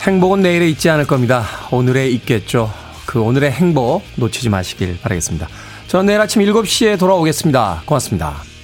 [0.03, 1.45] 행복은 내일에 있지 않을 겁니다.
[1.70, 2.72] 오늘에 있겠죠.
[3.07, 5.47] 그 오늘의 행복 놓치지 마시길 바라겠습니다.
[5.87, 7.85] 저는 내일 아침 7시에 돌아오겠습니다.
[7.87, 8.56] 고맙습니다.